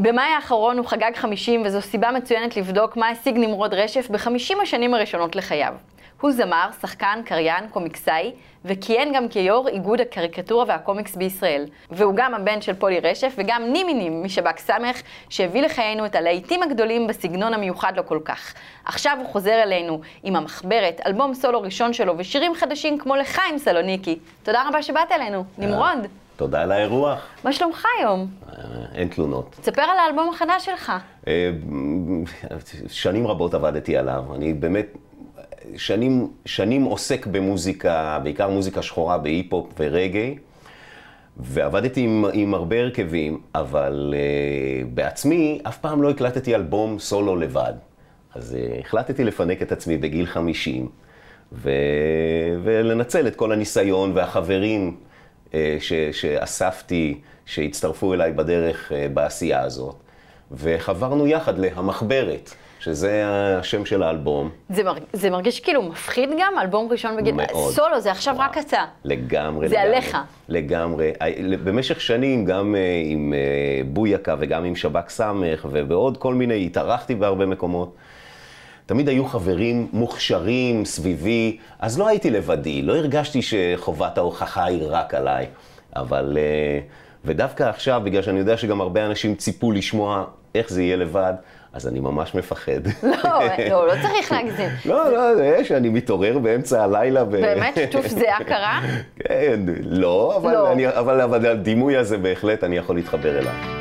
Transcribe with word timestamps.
במאי 0.00 0.24
האחרון 0.24 0.78
הוא 0.78 0.86
חגג 0.86 1.10
50 1.14 1.62
וזו 1.64 1.82
סיבה 1.82 2.10
מצוינת 2.10 2.56
לבדוק 2.56 2.96
מה 2.96 3.08
השיג 3.08 3.38
נמרוד 3.38 3.74
רשף 3.74 4.10
ב-50 4.10 4.62
השנים 4.62 4.94
הראשונות 4.94 5.36
לחייו. 5.36 5.74
הוא 6.20 6.32
זמר, 6.32 6.68
שחקן, 6.80 7.20
קריין, 7.24 7.68
קומיקסאי, 7.68 8.32
וכיהן 8.64 9.12
גם 9.14 9.28
כיו"ר 9.28 9.68
איגוד 9.68 10.00
הקריקטורה 10.00 10.64
והקומיקס 10.68 11.16
בישראל. 11.16 11.66
והוא 11.90 12.14
גם 12.16 12.34
הבן 12.34 12.60
של 12.60 12.74
פולי 12.74 13.00
רשף 13.00 13.34
וגם 13.36 13.62
נימינים 13.72 14.24
משב"כ 14.24 14.58
סמך, 14.58 15.02
שהביא 15.28 15.62
לחיינו 15.62 16.06
את 16.06 16.14
הלהיטים 16.14 16.62
הגדולים 16.62 17.06
בסגנון 17.06 17.54
המיוחד 17.54 17.92
לו 17.96 18.06
כל 18.06 18.20
כך. 18.24 18.54
עכשיו 18.84 19.16
הוא 19.20 19.26
חוזר 19.26 19.62
אלינו 19.62 20.00
עם 20.22 20.36
המחברת, 20.36 21.00
אלבום 21.06 21.34
סולו 21.34 21.62
ראשון 21.62 21.92
שלו 21.92 22.18
ושירים 22.18 22.54
חדשים 22.54 22.98
כמו 22.98 23.16
לחיים 23.16 23.58
סלוניקי. 23.58 24.18
תודה 24.42 24.68
רבה 24.68 24.82
שבאת 24.82 25.12
אלינו, 25.12 25.44
נמרוד. 25.58 26.06
תודה 26.38 26.62
על 26.62 26.72
האירוח. 26.72 27.26
מה 27.44 27.52
שלומך 27.52 27.84
היום? 27.98 28.26
אין 28.94 29.08
תלונות. 29.08 29.56
תספר 29.60 29.82
על 29.82 29.98
האלבום 29.98 30.30
החדש 30.34 30.64
שלך. 30.64 30.92
אה, 31.28 31.50
שנים 32.88 33.26
רבות 33.26 33.54
עבדתי 33.54 33.96
עליו. 33.96 34.24
אני 34.34 34.54
באמת 34.54 34.86
שנים, 35.76 36.28
שנים 36.44 36.84
עוסק 36.84 37.26
במוזיקה, 37.26 38.18
בעיקר 38.22 38.48
מוזיקה 38.48 38.82
שחורה, 38.82 39.18
בהיפ-הופ 39.18 39.72
ורגעי. 39.78 40.38
ועבדתי 41.36 42.00
עם, 42.00 42.24
עם 42.32 42.54
הרבה 42.54 42.80
הרכבים, 42.80 43.40
אבל 43.54 44.14
uh, 44.14 44.86
בעצמי 44.94 45.60
אף 45.62 45.78
פעם 45.78 46.02
לא 46.02 46.10
הקלטתי 46.10 46.54
אלבום 46.54 46.98
סולו 46.98 47.36
לבד. 47.36 47.72
אז 48.34 48.56
uh, 48.56 48.80
החלטתי 48.80 49.24
לפנק 49.24 49.62
את 49.62 49.72
עצמי 49.72 49.96
בגיל 49.96 50.26
50, 50.26 50.88
ו... 51.52 51.70
ולנצל 52.62 53.26
את 53.26 53.36
כל 53.36 53.52
הניסיון 53.52 54.12
והחברים 54.14 54.96
ש... 55.80 55.92
שאספתי, 56.12 57.20
שהצטרפו 57.46 58.14
אליי 58.14 58.32
בדרך 58.32 58.92
uh, 58.92 59.08
בעשייה 59.14 59.60
הזאת, 59.60 59.94
וחברנו 60.52 61.26
יחד 61.26 61.58
להמחברת. 61.58 62.50
שזה 62.80 63.24
השם 63.26 63.84
של 63.84 64.02
האלבום. 64.02 64.50
זה, 64.70 64.84
מרג... 64.84 65.02
זה 65.12 65.30
מרגיש 65.30 65.60
כאילו 65.60 65.82
מפחיד 65.82 66.30
גם, 66.40 66.52
אלבום 66.62 66.88
ראשון 66.90 67.16
בגיל... 67.16 67.34
מאוד. 67.34 67.72
סולו, 67.72 68.00
זה 68.00 68.10
עכשיו 68.10 68.34
וואו. 68.34 68.46
רק 68.50 68.56
יצא. 68.56 68.84
לגמרי, 69.04 69.68
זה 69.68 69.74
לגמרי. 69.74 69.88
עליך. 69.88 70.16
לגמרי. 70.48 71.12
במשך 71.64 72.00
שנים, 72.00 72.44
גם 72.44 72.74
עם 73.04 73.34
בויקה 73.86 74.34
וגם 74.38 74.64
עם 74.64 74.76
שב"כ 74.76 75.08
סמך 75.08 75.66
ובעוד 75.70 76.16
כל 76.16 76.34
מיני, 76.34 76.66
התארחתי 76.66 77.14
בהרבה 77.14 77.46
מקומות. 77.46 77.94
תמיד 78.88 79.08
היו 79.08 79.24
חברים 79.24 79.88
מוכשרים 79.92 80.84
סביבי, 80.84 81.58
אז 81.78 81.98
לא 81.98 82.08
הייתי 82.08 82.30
לבדי, 82.30 82.82
לא 82.82 82.96
הרגשתי 82.96 83.40
שחובת 83.42 84.18
ההוכחה 84.18 84.64
היא 84.64 84.82
רק 84.88 85.14
עליי. 85.14 85.46
אבל, 85.96 86.36
uh, 86.36 86.84
ודווקא 87.24 87.62
עכשיו, 87.62 88.00
בגלל 88.04 88.22
שאני 88.22 88.38
יודע 88.38 88.56
שגם 88.56 88.80
הרבה 88.80 89.06
אנשים 89.06 89.34
ציפו 89.34 89.72
לשמוע 89.72 90.24
איך 90.54 90.70
זה 90.70 90.82
יהיה 90.82 90.96
לבד, 90.96 91.32
אז 91.72 91.88
אני 91.88 92.00
ממש 92.00 92.34
מפחד. 92.34 92.80
לא, 93.02 93.40
לא, 93.70 93.86
לא 93.86 93.92
צריך 94.02 94.32
להגזים. 94.32 94.68
לא, 94.92 95.12
לא, 95.12 95.36
זה 95.36 95.64
שאני 95.64 95.88
מתעורר 95.88 96.38
באמצע 96.38 96.84
הלילה. 96.84 97.24
באמת? 97.24 97.74
שיתוף 97.74 98.06
זיעה 98.06 98.44
קרה? 98.44 98.80
כן, 99.24 99.60
לא, 99.82 100.36
אבל, 100.36 100.52
לא. 100.52 100.72
אני, 100.72 100.88
אבל, 100.88 101.20
אבל 101.20 101.46
הדימוי 101.46 101.96
הזה 101.96 102.18
בהחלט 102.18 102.64
אני 102.64 102.76
יכול 102.76 102.96
להתחבר 102.96 103.38
אליו. 103.38 103.77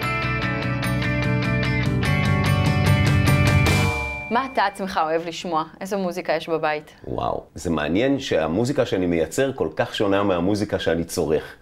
מה 4.37 4.45
אתה 4.53 4.65
עצמך 4.65 4.99
אוהב 5.03 5.27
לשמוע? 5.27 5.63
איזו 5.81 5.97
מוזיקה 5.97 6.33
יש 6.33 6.49
בבית? 6.49 6.93
וואו, 7.07 7.43
זה 7.55 7.69
מעניין 7.69 8.19
שהמוזיקה 8.19 8.85
שאני 8.85 9.05
מייצר 9.05 9.53
כל 9.53 9.69
כך 9.75 9.95
שונה 9.95 10.23
מהמוזיקה 10.23 10.79
שאני 10.79 11.03
צורך. 11.03 11.55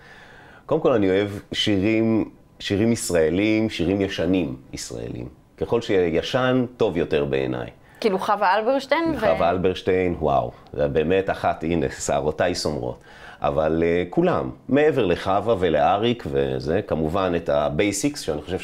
קודם 0.66 0.82
כל 0.82 0.92
אני 0.92 1.10
אוהב 1.10 1.30
שירים, 1.52 2.30
שירים 2.60 2.92
ישראלים, 2.92 3.70
שירים 3.70 4.02
ישנים 4.02 4.56
ישראלים. 4.74 5.28
ככל 5.58 5.82
שישן, 5.82 6.66
טוב 6.78 6.98
יותר 6.98 7.26
בעיניי. 7.26 7.68
כאילו 8.00 8.20
חווה 8.20 8.56
אלברשטיין? 8.56 9.20
חווה 9.20 9.38
ו... 9.40 9.50
אלברשטיין, 9.50 10.16
וואו, 10.20 10.52
זה 10.74 10.88
באמת 10.88 11.30
אחת, 11.30 11.64
הנה, 11.64 11.86
שערותיי 12.06 12.56
סומרות. 12.56 13.00
אבל 13.42 13.84
uh, 13.84 14.10
כולם, 14.10 14.50
מעבר 14.70 15.06
לחווה 15.06 15.56
ולאריק 15.60 16.24
וזה, 16.28 16.82
כמובן 16.82 17.34
את 17.36 17.50
ה 17.50 17.59
basics, 17.59 18.22
שאני 18.22 18.42
חושב 18.42 18.60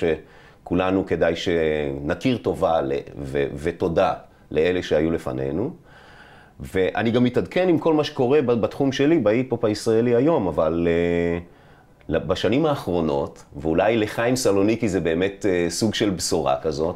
שכולנו 0.62 1.06
כדאי 1.06 1.36
שנכיר 1.36 2.38
טובה 2.38 2.82
ל... 2.82 2.92
ו... 3.22 3.44
ותודה 3.56 4.14
לאלה 4.52 4.84
שהיו 4.84 5.12
לפנינו. 5.12 5.72
ואני 6.60 7.12
גם 7.12 7.24
מתעדכן 7.24 7.70
עם 7.70 7.80
כל 7.80 7.94
מה 7.94 8.04
שקורה 8.04 8.42
בתחום 8.42 8.92
שלי, 8.92 9.20
בהיפ-הופ 9.20 9.66
הישראלי 9.66 10.16
היום, 10.16 10.48
אבל... 10.48 10.88
Uh, 10.88 11.44
בשנים 12.10 12.66
האחרונות, 12.66 13.44
ואולי 13.56 13.98
לחיים 13.98 14.36
סלוניקי 14.36 14.90
זה 14.90 15.00
באמת 15.00 15.46
uh, 15.46 15.72
סוג 15.72 15.94
של 15.94 16.10
בשורה 16.10 16.56
כזאת, 16.62 16.96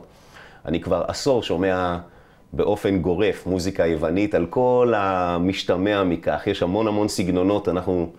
אני 0.66 0.80
כבר 0.80 1.04
עשור 1.08 1.44
שומע 1.44 1.98
באופן 2.54 3.00
גורף 3.00 3.48
מוזיקה 3.48 3.86
יוונית 3.86 4.36
על 4.36 4.46
כל 4.46 4.94
המשתמע 4.96 6.04
מכך. 6.04 6.48
יש 6.48 6.64
המון 6.64 6.88
המון 6.88 7.08
סגנונות, 7.08 7.70
אנחנו... 7.70 8.12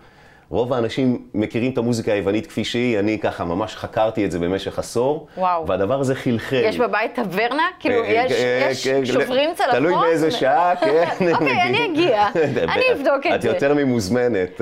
רוב 0.49 0.73
האנשים 0.73 1.21
מכירים 1.33 1.71
את 1.71 1.77
המוזיקה 1.77 2.11
היוונית 2.11 2.47
כפי 2.47 2.63
שהיא, 2.63 2.99
אני 2.99 3.19
ככה 3.19 3.45
ממש 3.45 3.75
חקרתי 3.75 4.25
את 4.25 4.31
זה 4.31 4.39
במשך 4.39 4.79
עשור, 4.79 5.27
וואו. 5.37 5.67
והדבר 5.67 5.99
הזה 5.99 6.15
חלחל. 6.15 6.61
יש 6.63 6.77
בבית 6.77 7.15
טברנה? 7.15 7.63
כאילו, 7.79 8.03
יש, 8.05 8.31
יש 8.31 8.87
שוברים 9.03 9.49
צלחות? 9.53 9.75
תלוי 9.75 9.93
באיזה 10.01 10.31
שעה, 10.31 10.75
כן. 10.81 11.05
אוקיי, 11.33 11.63
אני 11.63 11.85
אגיע, 11.91 12.27
אני 12.67 12.83
אבדוק 12.93 13.27
את 13.27 13.31
את 13.35 13.41
זה. 13.41 13.47
יותר 13.47 13.73
ממוזמנת, 13.73 14.61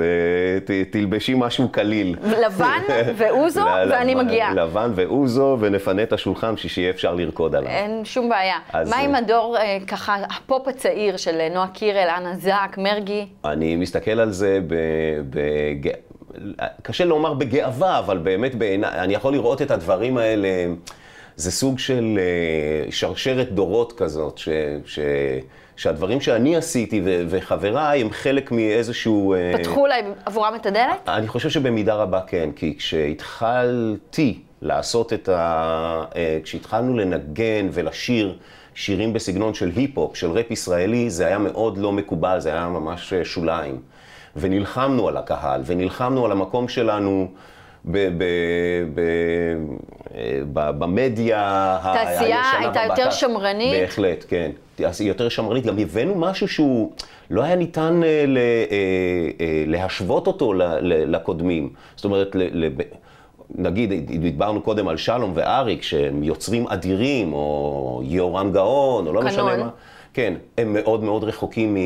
תלבשי 0.90 1.34
משהו 1.36 1.68
קליל. 1.68 2.16
לבן 2.22 2.82
ואוזו, 3.16 3.64
ואני 3.90 4.14
מגיעה. 4.14 4.54
לבן 4.54 4.92
ואוזו, 4.94 5.56
ונפנה 5.60 6.02
את 6.02 6.12
השולחן 6.12 6.54
בשביל 6.54 6.72
שיהיה 6.72 6.90
אפשר 6.90 7.14
לרקוד 7.14 7.54
עליו. 7.54 7.70
אין 7.70 8.04
שום 8.04 8.28
בעיה. 8.28 8.56
מה 8.90 8.96
עם 8.96 9.14
הדור, 9.14 9.56
אה, 9.58 9.78
ככה, 9.86 10.16
הפופ 10.36 10.68
הצעיר 10.68 11.16
של 11.16 11.40
אה, 11.40 11.48
נועה 11.48 11.68
קירל, 11.68 12.08
אנה 12.18 12.34
זק, 12.34 12.78
מרגי? 12.78 13.26
אני 13.44 13.76
מסתכל 13.76 14.20
על 14.20 14.32
זה 14.32 14.58
ב... 14.66 14.74
קשה 16.82 17.04
לומר 17.04 17.34
בגאווה, 17.34 17.98
אבל 17.98 18.18
באמת 18.18 18.54
בעיניי, 18.54 18.90
אני 18.90 19.14
יכול 19.14 19.32
לראות 19.32 19.62
את 19.62 19.70
הדברים 19.70 20.18
האלה, 20.18 20.48
זה 21.36 21.50
סוג 21.50 21.78
של 21.78 22.18
אה, 22.18 22.92
שרשרת 22.92 23.52
דורות 23.52 23.92
כזאת, 23.92 24.38
ש... 24.38 24.48
ש... 24.86 24.98
שהדברים 25.76 26.20
שאני 26.20 26.56
עשיתי 26.56 27.00
ו... 27.04 27.24
וחבריי 27.28 28.00
הם 28.00 28.10
חלק 28.10 28.52
מאיזשהו... 28.52 29.34
אה, 29.34 29.52
פתחו 29.58 29.80
אולי 29.80 30.02
עבורם 30.24 30.54
את 30.54 30.66
הדלת? 30.66 31.08
אני 31.08 31.28
חושב 31.28 31.50
שבמידה 31.50 31.94
רבה 31.94 32.20
כן, 32.26 32.50
כי 32.56 32.76
כשהתחלתי 32.78 34.40
לעשות 34.62 35.12
את 35.12 35.28
ה... 35.28 36.04
אה, 36.16 36.38
כשהתחלנו 36.42 36.96
לנגן 36.96 37.68
ולשיר 37.72 38.38
שירים 38.74 39.12
בסגנון 39.12 39.54
של 39.54 39.70
היפ-הופ, 39.76 40.16
של 40.16 40.30
ראפ 40.30 40.50
ישראלי, 40.50 41.10
זה 41.10 41.26
היה 41.26 41.38
מאוד 41.38 41.78
לא 41.78 41.92
מקובל, 41.92 42.40
זה 42.40 42.52
היה 42.52 42.68
ממש 42.68 43.14
שוליים. 43.14 43.80
ונלחמנו 44.36 45.08
על 45.08 45.16
הקהל, 45.16 45.60
ונלחמנו 45.66 46.24
על 46.24 46.32
המקום 46.32 46.68
שלנו 46.68 47.28
ב- 47.84 48.08
ב- 48.18 49.00
ב- 50.52 50.70
במדיה 50.78 51.78
תעשייה 51.82 52.42
הייתה 52.58 52.80
בבת- 52.88 52.98
יותר 52.98 53.10
שמרנית? 53.10 53.80
בהחלט, 53.80 54.24
כן. 54.28 54.50
תעשייה 54.76 55.08
יותר 55.08 55.28
שמרנית. 55.28 55.66
גם 55.66 55.78
הבאנו 55.78 56.14
משהו 56.14 56.48
שהוא 56.48 56.92
לא 57.30 57.42
היה 57.42 57.54
ניתן 57.56 58.00
אה, 58.04 58.24
ל- 58.26 58.38
אה, 58.38 58.42
אה, 59.40 59.64
להשוות 59.66 60.26
אותו 60.26 60.52
לקודמים. 60.84 61.68
זאת 61.96 62.04
אומרת, 62.04 62.34
ל- 62.34 62.64
ל- 62.66 62.70
נגיד, 63.54 63.92
דיברנו 64.20 64.60
קודם 64.60 64.88
על 64.88 64.96
שלום 64.96 65.32
ואריק, 65.34 65.82
שהם 65.82 66.22
יוצרים 66.22 66.66
אדירים, 66.68 67.32
או 67.32 68.00
יורם 68.04 68.52
גאון, 68.52 69.06
או 69.06 69.12
לא 69.12 69.22
משנה 69.22 69.42
קנון. 69.42 69.60
מה. 69.60 69.68
כן, 70.16 70.34
הם 70.58 70.72
מאוד 70.72 71.02
מאוד 71.04 71.24
רחוקים 71.24 71.76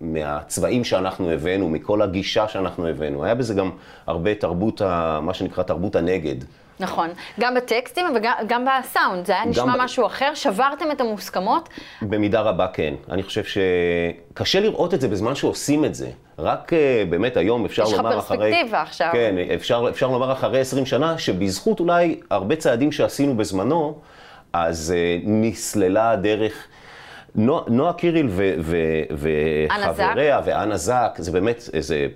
מהצבעים 0.00 0.84
שאנחנו 0.84 1.30
הבאנו, 1.30 1.68
מכל 1.68 2.02
הגישה 2.02 2.48
שאנחנו 2.48 2.86
הבאנו. 2.86 3.24
היה 3.24 3.34
בזה 3.34 3.54
גם 3.54 3.70
הרבה 4.06 4.34
תרבות, 4.34 4.80
ה- 4.80 5.18
מה 5.22 5.34
שנקרא 5.34 5.62
תרבות 5.62 5.96
הנגד. 5.96 6.34
נכון. 6.80 7.08
גם 7.40 7.54
בטקסטים 7.54 8.06
וגם 8.16 8.34
גם 8.46 8.64
בסאונד, 8.64 9.26
זה 9.26 9.32
היה 9.32 9.44
נשמע 9.44 9.76
ב- 9.76 9.80
משהו 9.80 10.06
אחר? 10.06 10.30
שברתם 10.34 10.90
את 10.92 11.00
המוסכמות? 11.00 11.68
במידה 12.02 12.40
רבה 12.40 12.66
כן. 12.72 12.94
אני 13.10 13.22
חושב 13.22 13.42
שקשה 13.44 14.60
לראות 14.60 14.94
את 14.94 15.00
זה 15.00 15.08
בזמן 15.08 15.34
שעושים 15.34 15.84
את 15.84 15.94
זה. 15.94 16.08
רק 16.38 16.72
אה, 16.72 17.04
באמת 17.10 17.36
היום 17.36 17.64
אפשר 17.64 17.82
יש 17.82 17.92
לך 17.92 17.98
לומר 17.98 18.18
אחרי... 18.18 18.38
פרספקטיבה 18.38 18.82
עכשיו. 18.82 19.08
כן, 19.12 19.34
אפשר, 19.54 19.86
אפשר 19.90 20.08
לומר 20.08 20.32
אחרי 20.32 20.60
20 20.60 20.86
שנה, 20.86 21.18
שבזכות 21.18 21.80
אולי 21.80 22.20
הרבה 22.30 22.56
צעדים 22.56 22.92
שעשינו 22.92 23.36
בזמנו, 23.36 23.98
אז 24.52 24.94
אה, 24.96 25.18
נסללה 25.24 26.10
הדרך. 26.10 26.66
נועה 27.36 27.62
נועה 27.68 27.92
קיריל 27.92 28.26
ו- 28.30 28.54
ו- 28.58 29.02
וחבריה 29.10 30.40
ואנה 30.44 30.76
זק, 30.76 31.14
זה 31.18 31.32
באמת 31.32 31.62
איזה, 31.72 32.06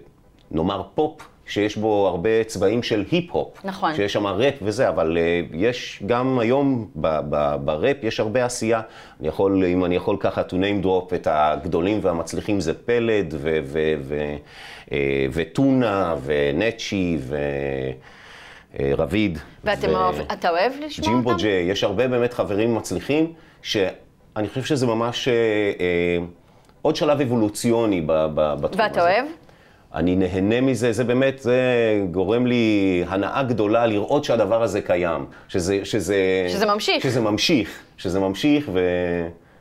נאמר 0.51 0.83
פופ, 0.95 1.29
שיש 1.47 1.77
בו 1.77 2.09
הרבה 2.09 2.45
צבעים 2.45 2.83
של 2.83 3.05
היפ-הופ. 3.11 3.65
נכון. 3.65 3.95
שיש 3.95 4.13
שם 4.13 4.27
ראפ 4.27 4.55
וזה, 4.63 4.89
אבל 4.89 5.17
uh, 5.17 5.55
יש 5.57 6.03
גם 6.07 6.39
היום 6.39 6.89
ב- 6.97 7.21
ב- 7.31 7.57
בראפ, 7.65 7.97
יש 8.03 8.21
הרבה 8.21 8.45
עשייה. 8.45 8.81
אני 9.21 9.29
יכול, 9.29 9.65
אם 9.65 9.85
אני 9.85 9.97
יכול 9.97 10.17
ככה 10.21 10.43
to 10.43 10.53
name 10.53 10.85
drop 10.85 11.15
את 11.15 11.29
הגדולים 11.31 11.99
והמצליחים, 12.03 12.61
זה 12.61 12.75
פלד 12.75 13.35
ו- 13.39 13.59
ו- 13.65 13.95
ו- 14.01 14.37
אה, 14.93 15.27
וטונה 15.33 16.15
ונצ'י 16.25 17.19
ו... 17.21 17.37
אה, 18.81 18.93
רביד. 18.97 19.39
ואתם 19.65 19.89
ו- 19.89 19.95
אוהב, 19.97 20.15
לשמוע 20.81 20.89
אותם? 20.89 21.03
ג'ימבו 21.03 21.35
ג'יי, 21.37 21.63
יש 21.71 21.85
הרבה 21.85 22.09
באמת 22.09 22.35
חברים 22.35 22.75
מצליחים, 22.75 23.33
שאני 24.35 24.49
חושב 24.49 24.63
שזה 24.63 24.87
ממש 24.87 25.29
אה, 25.29 25.33
אה, 25.35 26.25
עוד 26.83 26.97
שלב 26.97 27.21
אבולוציוני 27.21 28.01
ב- 28.01 28.07
ב- 28.07 28.55
בתחום 28.61 28.81
הזה. 28.81 28.83
ואתה 28.83 29.01
אוהב? 29.01 29.27
אני 29.95 30.17
נהנה 30.17 30.61
מזה, 30.61 30.93
זה 30.93 31.05
באמת, 31.05 31.39
זה 31.39 31.61
גורם 32.11 32.47
לי 32.47 33.05
הנאה 33.09 33.43
גדולה 33.43 33.87
לראות 33.87 34.25
שהדבר 34.25 34.63
הזה 34.63 34.83
קיים. 34.83 35.27
שזה... 35.49 35.81
שזה, 35.85 36.17
שזה 36.49 36.67
ממשיך. 36.67 37.03
שזה 37.03 37.21
ממשיך, 37.21 37.83
שזה 37.97 38.21
ממשיך 38.21 38.69
ו... 38.73 38.81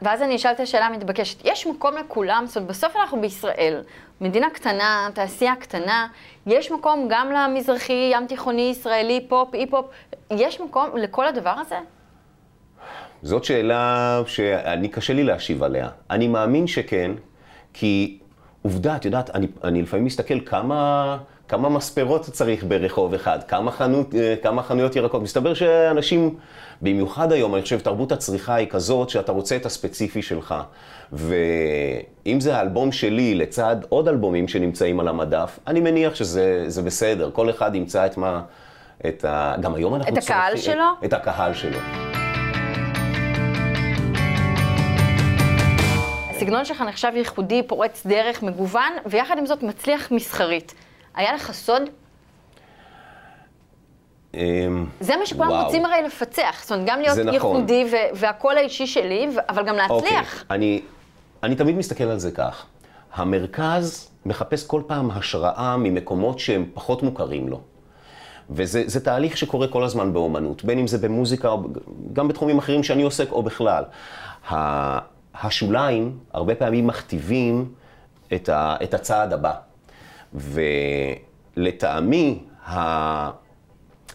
ואז 0.01 0.21
אני 0.21 0.35
אשאל 0.35 0.51
את 0.51 0.59
השאלה 0.59 0.85
המתבקשת, 0.85 1.45
יש 1.45 1.67
מקום 1.67 1.93
לכולם? 1.97 2.43
זאת 2.47 2.57
אומרת, 2.57 2.69
בסוף 2.69 2.95
אנחנו 2.95 3.21
בישראל, 3.21 3.81
מדינה 4.21 4.47
קטנה, 4.53 5.09
תעשייה 5.13 5.55
קטנה, 5.55 6.07
יש 6.47 6.71
מקום 6.71 7.07
גם 7.09 7.31
למזרחי, 7.31 8.09
ים 8.13 8.27
תיכוני, 8.27 8.69
ישראלי, 8.71 9.25
פופ, 9.29 9.55
אי-פופ, 9.55 9.85
יש 10.31 10.61
מקום 10.61 10.89
לכל 10.95 11.27
הדבר 11.27 11.53
הזה? 11.57 11.75
זאת 13.23 13.43
שאלה 13.43 14.21
שאני 14.25 14.87
קשה 14.87 15.13
לי 15.13 15.23
להשיב 15.23 15.63
עליה. 15.63 15.89
אני 16.09 16.27
מאמין 16.27 16.67
שכן, 16.67 17.11
כי 17.73 18.19
עובדה, 18.61 18.95
את 18.95 19.05
יודעת, 19.05 19.29
אני, 19.35 19.47
אני 19.63 19.81
לפעמים 19.81 20.05
מסתכל 20.05 20.39
כמה, 20.45 21.17
כמה 21.47 21.69
מספרות 21.69 22.21
צריך 22.21 22.63
ברחוב 22.67 23.13
אחד, 23.13 23.39
כמה, 23.47 23.71
חנות, 23.71 24.15
אה, 24.15 24.35
כמה 24.43 24.63
חנויות 24.63 24.95
ירקות. 24.95 25.21
מסתבר 25.21 25.53
שאנשים, 25.53 26.35
במיוחד 26.81 27.31
היום, 27.31 27.55
אני 27.55 27.61
חושב, 27.61 27.79
תרבות 27.79 28.11
הצריכה 28.11 28.55
היא 28.55 28.67
כזאת 28.67 29.09
שאתה 29.09 29.31
רוצה 29.31 29.55
את 29.55 29.65
הספציפי 29.65 30.21
שלך. 30.21 30.55
ואם 31.13 32.39
זה 32.39 32.57
האלבום 32.57 32.91
שלי 32.91 33.35
לצד 33.35 33.75
עוד 33.89 34.07
אלבומים 34.07 34.47
שנמצאים 34.47 34.99
על 34.99 35.07
המדף, 35.07 35.59
אני 35.67 35.79
מניח 35.79 36.15
שזה 36.15 36.63
זה 36.67 36.81
בסדר. 36.81 37.29
כל 37.33 37.49
אחד 37.49 37.75
ימצא 37.75 38.05
את 38.05 38.17
מה... 38.17 38.41
את 39.07 39.25
ה... 39.25 39.55
גם 39.61 39.75
היום 39.75 39.95
אנחנו 39.95 40.13
את 40.13 40.23
הקהל 40.23 40.57
שלו? 40.57 40.83
את 41.05 41.13
הקהל 41.13 41.53
שלו. 41.53 42.08
הסגנון 46.39 46.65
שלך 46.65 46.81
נחשב 46.81 47.11
ייחודי, 47.15 47.63
פורץ 47.63 48.05
דרך, 48.05 48.43
מגוון, 48.43 48.93
ויחד 49.05 49.37
עם 49.37 49.45
זאת 49.45 49.63
מצליח 49.63 50.11
מסחרית. 50.11 50.73
היה 51.15 51.33
לך 51.33 51.51
סוד? 51.51 51.81
אמ, 54.33 54.85
זה 54.99 55.17
מה 55.17 55.25
שכולם 55.25 55.49
וואו. 55.49 55.65
רוצים 55.65 55.85
הרי 55.85 56.01
לפצח. 56.05 56.59
זאת 56.61 56.71
אומרת, 56.71 56.85
גם 56.87 57.01
להיות 57.01 57.17
נכון. 57.17 57.33
ייחודי 57.33 57.85
והקול 58.13 58.57
האישי 58.57 58.87
שלי, 58.87 59.27
אבל 59.49 59.65
גם 59.65 59.75
להצליח. 59.75 60.41
אוקיי, 60.41 60.55
אני, 60.55 60.81
אני 61.43 61.55
תמיד 61.55 61.75
מסתכל 61.75 62.03
על 62.03 62.19
זה 62.19 62.31
כך. 62.31 62.65
המרכז 63.13 64.09
מחפש 64.25 64.67
כל 64.67 64.81
פעם 64.87 65.11
השראה 65.11 65.77
ממקומות 65.77 66.39
שהם 66.39 66.65
פחות 66.73 67.03
מוכרים 67.03 67.47
לו. 67.47 67.61
וזה 68.49 68.83
זה 68.85 68.99
תהליך 68.99 69.37
שקורה 69.37 69.67
כל 69.67 69.83
הזמן 69.83 70.13
באומנות, 70.13 70.63
בין 70.63 70.79
אם 70.79 70.87
זה 70.87 70.97
במוזיקה 70.97 71.47
או 71.49 71.63
גם 72.13 72.27
בתחומים 72.27 72.57
אחרים 72.57 72.83
שאני 72.83 73.03
עוסק 73.03 73.31
או 73.31 73.43
בכלל. 73.43 73.83
השוליים 75.35 76.17
הרבה 76.33 76.55
פעמים 76.55 76.87
מכתיבים 76.87 77.73
את, 78.33 78.49
ה, 78.49 78.75
את 78.83 78.93
הצעד 78.93 79.33
הבא. 79.33 79.53
ולטעמי, 81.57 82.39
ה... 82.67 83.29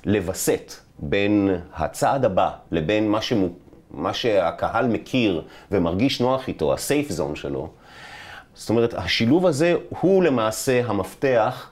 לווסת 0.06 0.72
בין 0.98 1.56
הצעד 1.74 2.24
הבא 2.24 2.50
לבין 2.70 3.08
מה, 3.10 3.22
שמו, 3.22 3.46
מה 3.90 4.14
שהקהל 4.14 4.86
מכיר 4.88 5.42
ומרגיש 5.70 6.20
נוח 6.20 6.48
איתו, 6.48 6.74
ה 6.74 6.81
safe 6.81 7.10
zone 7.10 7.36
שלו, 7.36 7.68
זאת 8.54 8.70
אומרת, 8.70 8.94
השילוב 8.94 9.46
הזה 9.46 9.74
הוא 9.88 10.24
למעשה 10.24 10.82
המפתח 10.86 11.70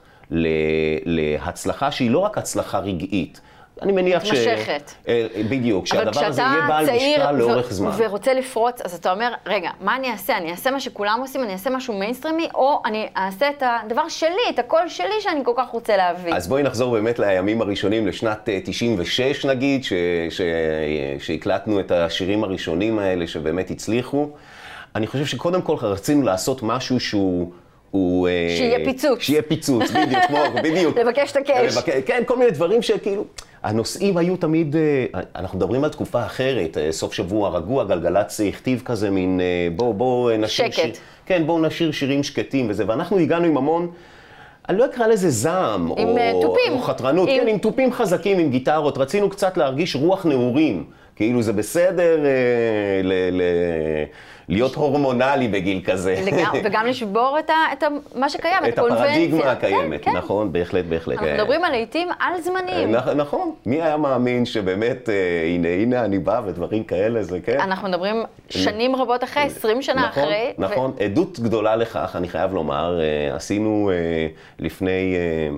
להצלחה 1.05 1.91
שהיא 1.91 2.11
לא 2.11 2.19
רק 2.19 2.37
הצלחה 2.37 2.79
רגעית. 2.79 3.41
אני 3.83 3.91
מניח 3.91 4.25
ש... 4.25 4.31
מתמשכת. 4.31 4.91
אה, 5.07 5.27
בדיוק, 5.49 5.87
שהדבר 5.87 6.25
הזה 6.25 6.41
יהיה 6.41 6.67
בעל 6.67 6.85
משקל 6.85 7.31
לאורך 7.31 7.73
זמן. 7.73 7.91
ורוצה 7.97 8.33
לפרוץ, 8.33 8.81
אז 8.81 8.93
אתה 8.93 9.11
אומר, 9.11 9.33
רגע, 9.45 9.69
מה 9.81 9.95
אני 9.95 10.11
אעשה? 10.11 10.37
אני 10.37 10.51
אעשה 10.51 10.71
מה 10.71 10.79
שכולם 10.79 11.19
עושים, 11.21 11.43
אני 11.43 11.53
אעשה 11.53 11.69
משהו 11.69 11.93
מיינסטרימי, 11.93 12.47
או 12.55 12.81
אני 12.85 13.07
אעשה 13.17 13.49
את 13.49 13.63
הדבר 13.65 14.07
שלי, 14.09 14.29
את 14.49 14.59
הקול 14.59 14.87
שלי 14.87 15.21
שאני 15.21 15.39
כל 15.45 15.53
כך 15.57 15.69
רוצה 15.69 15.97
להביא. 15.97 16.33
אז 16.35 16.47
בואי 16.47 16.63
נחזור 16.63 16.93
באמת 16.93 17.19
לימים 17.19 17.61
הראשונים, 17.61 18.07
לשנת 18.07 18.49
אה, 18.49 18.59
96 18.63 19.45
נגיד, 19.45 19.83
ש, 19.83 19.93
ש, 20.29 20.41
שהקלטנו 21.19 21.79
את 21.79 21.91
השירים 21.91 22.43
הראשונים 22.43 22.99
האלה 22.99 23.27
שבאמת 23.27 23.71
הצליחו. 23.71 24.29
אני 24.95 25.07
חושב 25.07 25.25
שקודם 25.25 25.61
כל 25.61 25.75
רצינו 25.81 26.21
לעשות 26.21 26.63
משהו 26.63 26.99
שהוא... 26.99 27.51
הוא, 27.93 28.27
אה, 28.27 28.53
שיהיה 28.57 28.85
פיצוץ. 28.85 29.19
שיהיה 29.19 29.41
פיצוץ, 29.41 29.91
בדיוק, 29.91 30.23
כמו, 30.27 30.37
בדיוק. 30.63 30.97
לבקש 30.97 31.31
את 31.31 31.37
הקאש. 31.37 31.77
לבק... 31.77 32.05
כן, 32.07 32.23
כל 32.25 32.37
מיני 32.37 32.51
דברים 32.51 32.81
שכאילו, 32.81 33.25
הנושאים 33.63 34.17
היו 34.17 34.37
תמיד, 34.37 34.75
אה, 34.75 35.05
אנחנו 35.35 35.57
מדברים 35.57 35.83
על 35.83 35.89
תקופה 35.89 36.25
אחרת, 36.25 36.77
אה, 36.77 36.91
סוף 36.91 37.13
שבוע 37.13 37.49
רגוע, 37.49 37.83
גלגלצ 37.83 38.39
הכתיב 38.39 38.81
כזה 38.85 39.09
מין, 39.09 39.39
בואו 39.75 39.93
בוא 39.93 40.31
נשיר 40.31 40.65
שקט. 40.65 40.75
שיר, 40.75 40.91
כן, 41.25 41.43
בואו 41.45 41.59
נשיר 41.61 41.91
שירים 41.91 42.23
שקטים 42.23 42.65
וזה, 42.69 42.83
ואנחנו 42.87 43.17
הגענו 43.17 43.45
עם 43.45 43.57
המון, 43.57 43.87
אני 44.69 44.77
לא 44.77 44.85
אקרא 44.85 45.07
לזה 45.07 45.29
זעם, 45.29 45.91
עם, 45.97 46.07
או. 46.33 46.55
או 46.71 46.79
חתרנות, 46.79 47.29
עם- 47.29 47.39
כן, 47.41 47.47
עם 47.47 47.57
תופים 47.57 47.93
חזקים, 47.93 48.39
עם 48.39 48.49
גיטרות, 48.49 48.97
רצינו 48.97 49.29
קצת 49.29 49.57
להרגיש 49.57 49.95
רוח 49.95 50.25
נעורים, 50.25 50.83
כאילו 51.15 51.41
זה 51.41 51.53
בסדר 51.53 52.25
אה, 52.25 52.31
ל, 53.03 53.13
ל, 53.31 53.41
להיות 54.49 54.75
הורמונלי 54.75 55.47
בגיל 55.47 55.81
כזה. 55.85 56.15
לגמרי, 56.25 56.61
וגם 56.63 56.85
לשבור 56.85 57.35
את, 57.39 57.49
ה, 57.49 57.53
את 57.73 57.83
ה, 57.83 57.87
מה 58.15 58.29
שקיים, 58.29 58.53
את 58.63 58.69
את 58.73 58.77
הקונבנציה. 58.77 59.05
הפרדיגמה 59.05 59.51
הקיימת, 59.51 60.01
כן, 60.03 60.11
כן. 60.11 60.17
נכון, 60.17 60.51
בהחלט, 60.51 60.85
בהחלט. 60.85 61.13
אנחנו 61.17 61.27
אה, 61.27 61.33
מדברים 61.37 61.63
על 61.63 61.71
לעיתים 61.71 62.07
על 62.19 62.41
זמנים. 62.41 62.95
נכ- 62.95 63.09
נכון, 63.13 63.51
מי 63.65 63.81
היה 63.81 63.97
מאמין 63.97 64.45
שבאמת, 64.45 65.09
אה, 65.09 65.13
הנה, 65.47 65.67
הנה 65.67 66.05
אני 66.05 66.19
בא 66.19 66.41
ודברים 66.45 66.83
כאלה, 66.83 67.23
זה 67.23 67.39
כן. 67.39 67.59
אנחנו 67.59 67.89
מדברים 67.89 68.15
שנים 68.49 68.95
רבות 68.95 69.23
אחרי, 69.23 69.43
20 69.43 69.81
שנה 69.81 70.07
נכון, 70.07 70.23
אחרי. 70.23 70.53
ו- 70.57 70.61
נכון, 70.61 70.91
עדות 70.99 71.39
גדולה 71.39 71.75
לכך, 71.75 72.15
אני 72.15 72.27
חייב 72.29 72.53
לומר, 72.53 72.99
אה, 73.01 73.35
עשינו 73.35 73.91
אה, 73.93 74.27
לפני 74.59 75.15
אה, 75.15 75.55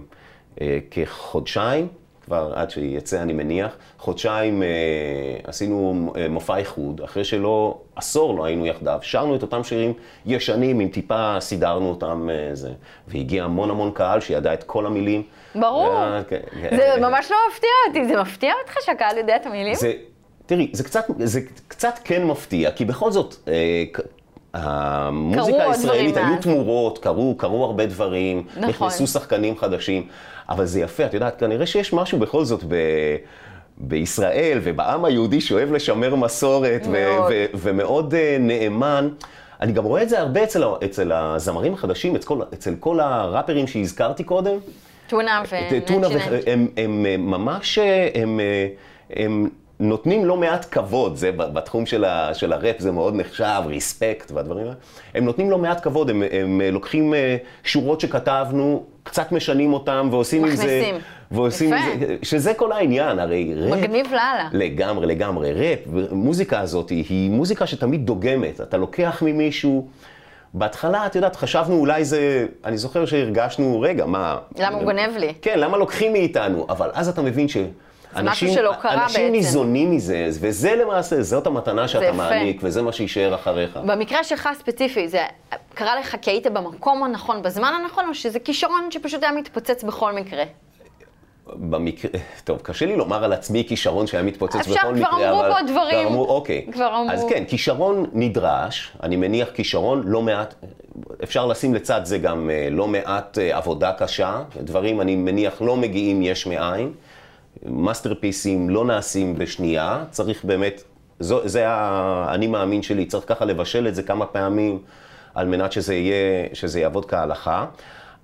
אה, 0.62 0.78
כחודשיים, 0.92 1.88
כבר 2.26 2.52
עד 2.56 2.70
שיצא 2.70 3.22
אני 3.22 3.34
מניח, 3.34 3.76
חודשיים 4.00 4.64
אה, 4.64 4.68
עשינו 5.44 6.14
אה, 6.18 6.30
מופע 6.30 6.58
איחוד, 6.58 7.02
אחרי 7.02 7.24
שלא, 7.24 7.78
עשור 7.96 8.36
לא 8.38 8.46
היינו 8.46 8.66
יחדיו, 8.66 9.00
שרנו 9.02 9.36
את 9.36 9.42
אותם 9.42 9.64
שירים 9.64 9.94
ישנים, 10.26 10.80
עם 10.80 10.88
טיפה 10.90 11.36
סידרנו 11.40 11.90
אותם, 11.90 12.30
אה, 12.32 12.50
זה, 12.56 12.70
והגיע 13.08 13.44
המון 13.44 13.70
המון 13.70 13.92
קהל 13.92 14.20
שידע 14.22 14.54
את 14.54 14.64
כל 14.64 14.86
המילים. 14.86 15.24
ברור. 15.56 15.88
והיה- 15.90 16.24
כן, 16.30 16.40
כן. 16.62 16.76
זה 16.78 17.02
ממש 17.02 17.32
לא 17.32 17.38
מפתיע 17.52 17.70
אותי, 17.88 18.14
זה 18.14 18.22
מפתיע 18.22 18.54
אותך 18.64 18.74
שהקהל 18.86 19.18
יודע 19.18 19.36
את 19.36 19.46
המילים? 19.46 19.76
זה, 19.76 19.94
תראי, 20.46 20.70
זה 20.74 20.84
קצת, 20.84 21.06
זה 21.20 21.40
קצת 21.68 22.00
כן 22.04 22.24
מפתיע, 22.24 22.72
כי 22.72 22.86
בכל 22.86 23.12
זאת, 23.12 23.36
אה, 23.48 23.84
המוזיקה 24.56 25.64
הישראלית 25.64 26.18
היו. 26.18 26.38
תמורות, 26.42 26.98
קרו, 26.98 27.36
קרו 27.38 27.66
הרבה 27.66 27.86
דברים, 27.86 28.44
נכון. 28.58 28.70
נכנסו 28.70 29.08
שחקנים 29.08 29.58
חדשים, 29.58 30.08
אבל 30.50 30.66
זה 30.66 30.80
יפה, 30.80 31.06
את 31.06 31.14
יודעת, 31.14 31.40
כנראה 31.40 31.66
שיש 31.66 31.94
משהו 31.94 32.20
בכל 32.20 32.46
זאת 32.46 32.64
ב... 32.68 32.76
בישראל 33.78 34.60
ובעם 34.64 35.06
היהודי 35.06 35.42
שאוהב 35.42 35.72
לשמר 35.72 36.16
מסורת 36.16 36.82
ו- 36.86 36.90
מאוד. 36.90 37.32
ו- 37.32 37.46
ומאוד 37.54 38.14
אה, 38.14 38.38
נאמן. 38.40 39.10
אני 39.62 39.72
גם 39.72 39.84
רואה 39.84 40.04
את 40.04 40.10
זה 40.10 40.20
הרבה 40.20 40.44
אצל, 40.44 40.64
אצל 40.86 41.12
הזמרים 41.12 41.74
החדשים, 41.74 42.16
אצל 42.16 42.34
אצל 42.54 42.76
כל 42.80 43.00
הראפרים 43.00 43.68
שהזכרתי 43.68 44.24
קודם. 44.24 44.58
טונה 45.08 45.42
טונה, 45.86 46.08
ונצ'י 46.08 46.30
נצ'י. 46.30 46.52
הם, 46.52 46.68
הם 46.78 47.06
אה, 47.06 47.18
ממש, 47.18 47.78
אה, 47.78 48.10
הם, 48.16 48.40
אה, 48.40 48.68
הם 49.10 49.50
נותנים 49.80 50.26
לא 50.26 50.38
מעט 50.38 50.66
כבוד, 50.72 51.16
זה 51.16 51.32
בתחום 51.32 51.86
של, 51.86 52.06
ה, 52.06 52.34
של 52.34 52.54
הראפ 52.54 52.80
זה 52.80 52.92
מאוד 52.92 53.16
נחשב, 53.16 53.62
ריספקט 53.66 54.32
והדברים 54.32 54.64
האלה. 54.64 54.76
הם 55.16 55.26
נותנים 55.26 55.52
לא 55.52 55.58
מעט 55.58 55.84
כבוד, 55.84 56.10
הם, 56.10 56.24
הם 56.32 56.62
לוקחים 56.72 57.14
אה, 57.14 57.38
שורות 57.64 58.02
שכתבנו, 58.02 58.84
קצת 59.04 59.32
משנים 59.32 59.74
אותם 59.74 60.08
ועושים 60.12 60.46
עם 60.46 60.56
זה... 60.56 60.64
מכניסים. 60.64 60.96
ועושים 61.32 61.74
יפה. 61.74 62.06
זה, 62.08 62.16
שזה 62.22 62.54
כל 62.54 62.72
העניין, 62.72 63.20
הרי 63.20 63.54
ראפ... 63.56 63.78
מגניב 63.78 64.06
לאללה. 64.06 64.50
לגמרי, 64.52 65.08
לגמרי. 65.08 65.54
ראפ, 65.54 65.80
מוזיקה 66.12 66.60
הזאת 66.60 66.90
היא 66.90 67.30
מוזיקה 67.32 67.68
שתמיד 67.68 68.06
דוגמת. 68.06 68.62
אתה 68.62 68.78
לוקח 68.78 69.24
ממישהו, 69.26 69.88
בהתחלה, 70.54 71.06
את 71.06 71.16
יודעת, 71.16 71.36
חשבנו 71.36 71.76
אולי 71.76 72.06
זה, 72.06 72.46
אני 72.66 72.78
זוכר 72.78 73.06
שהרגשנו, 73.06 73.82
רגע, 73.82 74.06
מה... 74.06 74.38
למה 74.58 74.76
הוא 74.76 74.84
גונב 74.84 75.18
לי? 75.18 75.34
כן, 75.42 75.60
למה 75.60 75.78
לוקחים 75.78 76.14
מאיתנו? 76.14 76.66
אבל 76.70 76.90
אז 76.94 77.10
אתה 77.10 77.22
מבין 77.22 77.48
ש... 77.48 77.58
אנשים, 78.16 78.54
שלא 78.54 78.74
קרה 78.82 79.04
אנשים 79.04 79.22
בעצם. 79.22 79.32
ניזונים 79.32 79.92
מזה, 79.92 80.30
וזה 80.32 80.76
למעשה, 80.76 81.22
זאת 81.24 81.48
המתנה 81.48 81.88
שאתה. 81.88 82.12
מעניק, 82.12 82.60
וזה 82.64 82.82
מה 82.82 82.92
שיישאר 82.92 83.36
אחריך. 83.36 83.78
במקרה 83.86 84.24
שלך 84.24 84.50
ספציפי, 84.60 85.08
זה 85.08 85.24
קרה 85.74 86.00
לך 86.00 86.16
כי 86.22 86.32
היית 86.32 86.48
במקום 86.48 87.04
הנכון, 87.04 87.42
בזמן 87.42 87.74
הנכון, 87.82 88.10
או 88.10 88.14
שזה 88.14 88.40
כישרון 88.40 88.92
שפשוט 88.92 89.24
היה 89.24 89.32
מתפוצץ 89.32 89.84
בכל 89.84 90.14
מקרה? 90.14 90.44
במקרה, 91.54 92.12
טוב, 92.44 92.60
קשה 92.64 92.86
לי 92.86 92.96
לומר 92.96 93.24
על 93.24 93.34
עצמי 93.34 93.64
כישרון 93.68 94.08
שהיה 94.08 94.24
מתפוצץ 94.24 94.56
אפשר, 94.56 94.72
בכל 94.72 94.80
כבר 94.82 94.92
מקרה, 94.92 95.30
אמרו 95.30 95.42
אבל... 95.42 95.54
פה 95.54 95.72
דברים. 95.72 96.00
כבר 96.00 96.08
אמרו, 96.08 96.26
אוקיי. 96.26 96.68
כבר 96.72 96.88
אמרו. 96.88 97.12
אז 97.12 97.26
כן, 97.30 97.44
כישרון 97.48 98.06
נדרש, 98.14 98.92
אני 99.04 99.16
מניח 99.16 99.50
כישרון 99.54 100.04
לא 100.06 100.22
מעט, 100.22 100.54
אפשר 101.24 101.46
לשים 101.46 101.74
לצד 101.74 102.06
זה 102.06 102.18
גם 102.18 102.50
אה, 102.50 102.68
לא 102.72 102.88
מעט 102.88 103.38
אה, 103.38 103.58
עבודה 103.58 103.92
קשה, 103.92 104.42
דברים, 104.62 105.02
אני 105.02 105.16
מניח, 105.16 105.62
לא 105.62 105.78
מגיעים 105.78 106.22
יש 106.22 106.48
מאין. 106.48 106.92
מאסטרפיסים 107.66 108.70
לא 108.70 108.86
נעשים 108.86 109.36
בשנייה, 109.38 110.04
צריך 110.12 110.46
באמת, 110.46 110.84
זו, 111.20 111.48
זה 111.48 111.68
האני 111.68 112.48
מאמין 112.48 112.82
שלי, 112.82 113.06
צריך 113.06 113.26
ככה 113.28 113.46
לבשל 113.46 113.88
את 113.88 113.96
זה 113.96 114.04
כמה 114.04 114.26
פעמים 114.26 114.80
על 115.36 115.48
מנת 115.48 115.72
שזה 115.72 115.96
יהיה, 115.96 116.48
שזה 116.54 116.80
יעבוד 116.80 117.06
כהלכה, 117.06 117.66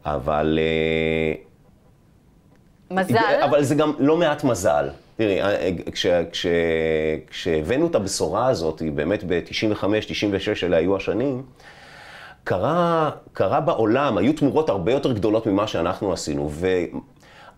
אבל... 0.06 0.60
אה, 0.62 1.34
מזל. 2.92 3.42
אבל 3.44 3.64
זה 3.64 3.76
גם 3.76 3.94
לא 4.00 4.18
מעט 4.18 4.44
מזל. 4.44 4.90
תראי, 5.18 5.42
אה, 5.42 5.70
כש, 5.92 6.06
כש, 6.32 6.46
כשהבאנו 7.28 7.88
את 7.88 7.96
הבשורה 7.96 8.48
הזאת, 8.48 8.82
באמת 8.96 9.24
ב-95, 9.28 9.86
96, 10.08 10.64
אלה 10.64 10.78
היו 10.78 10.96
השנים, 10.96 11.44
קרה, 12.44 13.10
קרה 13.34 13.60
בעולם, 13.60 14.18
היו 14.18 14.34
תמורות 14.34 14.70
הרבה 14.70 14.92
יותר 14.92 15.12
גדולות 15.12 15.48
ממה 15.48 15.68
שאנחנו 15.68 16.14
עשינו, 16.14 16.50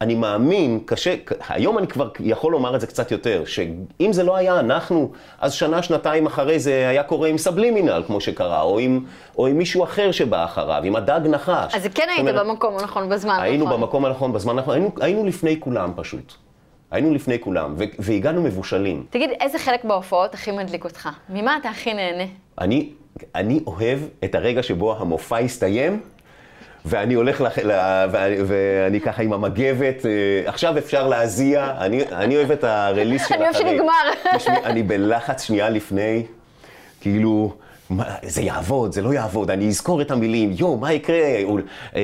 ואני 0.03 0.15
מאמין, 0.15 0.79
קשה, 0.85 1.15
היום 1.49 1.77
אני 1.77 1.87
כבר 1.87 2.09
יכול 2.19 2.51
לומר 2.51 2.75
את 2.75 2.81
זה 2.81 2.87
קצת 2.87 3.11
יותר, 3.11 3.43
שאם 3.45 4.13
זה 4.13 4.23
לא 4.23 4.35
היה 4.35 4.59
אנחנו, 4.59 5.11
אז 5.39 5.53
שנה, 5.53 5.83
שנתיים 5.83 6.25
אחרי 6.25 6.59
זה 6.59 6.89
היה 6.89 7.03
קורה 7.03 7.27
עם 7.29 7.37
סבלימינל, 7.37 8.03
כמו 8.07 8.21
שקרה, 8.21 8.61
או 8.61 8.79
עם, 8.79 9.05
או 9.37 9.47
עם 9.47 9.57
מישהו 9.57 9.83
אחר 9.83 10.11
שבא 10.11 10.45
אחריו, 10.45 10.83
עם 10.83 10.95
הדג 10.95 11.19
נחש. 11.23 11.75
אז 11.75 11.87
כן 11.93 12.03
היית 12.09 12.19
אומרת, 12.19 12.45
במקום 12.45 12.77
הנכון 12.77 13.09
בזמן 13.09 13.31
הנכון. 13.31 13.45
היינו 13.45 13.67
במקום 13.67 14.05
הנכון 14.05 14.33
בזמן 14.33 14.57
הנכון, 14.57 14.73
היינו, 14.73 14.91
היינו 14.99 15.25
לפני 15.25 15.59
כולם 15.59 15.91
פשוט. 15.95 16.33
היינו 16.91 17.13
לפני 17.13 17.39
כולם, 17.39 17.75
והגענו 17.99 18.41
מבושלים. 18.41 19.05
תגיד, 19.09 19.29
איזה 19.41 19.59
חלק 19.59 19.85
בהופעות 19.85 20.33
הכי 20.33 20.51
מדליק 20.51 20.85
אותך? 20.85 21.09
ממה 21.29 21.57
אתה 21.57 21.69
הכי 21.69 21.93
נהנה? 21.93 22.23
אני, 22.61 22.89
אני 23.35 23.59
אוהב 23.67 23.99
את 24.23 24.35
הרגע 24.35 24.63
שבו 24.63 24.97
המופע 24.97 25.41
יסתיים, 25.41 26.01
ואני 26.85 27.13
הולך, 27.13 27.41
לח... 27.41 27.57
ל... 27.57 27.71
ואני, 28.11 28.35
ואני 28.45 29.01
ככה 29.01 29.21
עם 29.21 29.33
המגבת, 29.33 30.05
אה, 30.05 30.11
עכשיו 30.45 30.77
אפשר 30.77 31.07
להזיע, 31.07 31.73
אני, 31.77 32.03
אני 32.11 32.37
אוהב 32.37 32.51
את 32.51 32.63
הרליס 32.63 33.27
של 33.27 33.35
אחרי. 33.35 33.45
אני 33.45 33.79
אוהב 33.79 34.39
שנגמר. 34.39 34.63
אני 34.63 34.83
בלחץ 34.83 35.43
שנייה 35.43 35.69
לפני, 35.69 36.23
כאילו... 37.01 37.53
מה, 37.89 38.03
זה 38.23 38.41
יעבוד, 38.41 38.91
זה 38.91 39.01
לא 39.01 39.13
יעבוד, 39.13 39.51
אני 39.51 39.67
אזכור 39.67 40.01
את 40.01 40.11
המילים, 40.11 40.51
יואו, 40.57 40.77
מה 40.77 40.93
יקרה? 40.93 41.15
אה, 41.95 42.01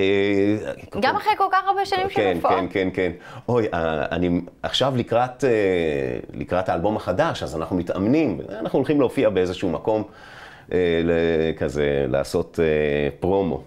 גם 0.99 1.15
אחרי 1.15 1.33
כל 1.37 1.47
כך 1.51 1.63
הרבה 1.67 1.85
שנים 1.85 2.09
של 2.09 2.15
כן, 2.15 2.33
הופעות. 2.35 2.53
כן, 2.53 2.67
כן, 2.71 2.89
כן. 2.93 3.11
אוי, 3.49 3.67
אה, 3.73 4.05
אני 4.11 4.41
עכשיו 4.63 4.93
לקראת, 4.95 5.43
לקראת 6.33 6.69
האלבום 6.69 6.95
החדש, 6.95 7.43
אז 7.43 7.55
אנחנו 7.55 7.75
מתאמנים, 7.75 8.39
אנחנו 8.59 8.79
הולכים 8.79 8.99
להופיע 8.99 9.29
באיזשהו 9.29 9.69
מקום, 9.69 10.03
כזה, 11.57 12.05
לעשות 12.07 12.59
פרומו. 13.19 13.63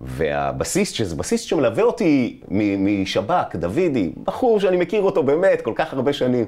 והבסיסט, 0.00 0.94
שזה 0.94 1.16
בסיסט 1.16 1.48
שמלווה 1.48 1.82
אותי 1.82 2.40
משב"כ, 2.78 3.56
דוידי, 3.56 4.12
בחור 4.24 4.60
שאני 4.60 4.76
מכיר 4.76 5.02
אותו 5.02 5.22
באמת 5.22 5.60
כל 5.60 5.72
כך 5.76 5.92
הרבה 5.92 6.12
שנים. 6.12 6.44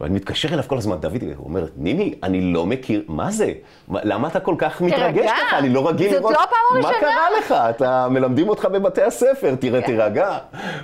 ואני 0.00 0.14
מתקשר 0.14 0.48
אליו 0.48 0.64
כל 0.66 0.78
הזמן, 0.78 0.96
דוד, 1.00 1.22
הוא 1.36 1.46
אומר, 1.46 1.66
נימי, 1.76 2.14
אני 2.22 2.40
לא 2.40 2.66
מכיר, 2.66 3.04
מה 3.08 3.30
זה? 3.30 3.52
למה 3.92 4.28
אתה 4.28 4.40
כל 4.40 4.54
כך 4.58 4.80
מתרגש 4.80 5.30
ככה? 5.30 5.58
אני 5.58 5.68
לא 5.68 5.88
רגיל 5.88 6.10
לראות... 6.10 6.22
זאת 6.22 6.32
לא 6.32 6.44
הפעם 6.44 6.58
הראשונה. 6.72 6.94
מה 6.94 7.00
קרה 7.00 7.38
לך? 7.38 7.52
אתה, 7.70 8.08
מלמדים 8.10 8.48
אותך 8.48 8.64
בבתי 8.64 9.02
הספר, 9.02 9.54
תראה, 9.54 9.80
כן. 9.80 9.86
תירגע. 9.86 10.38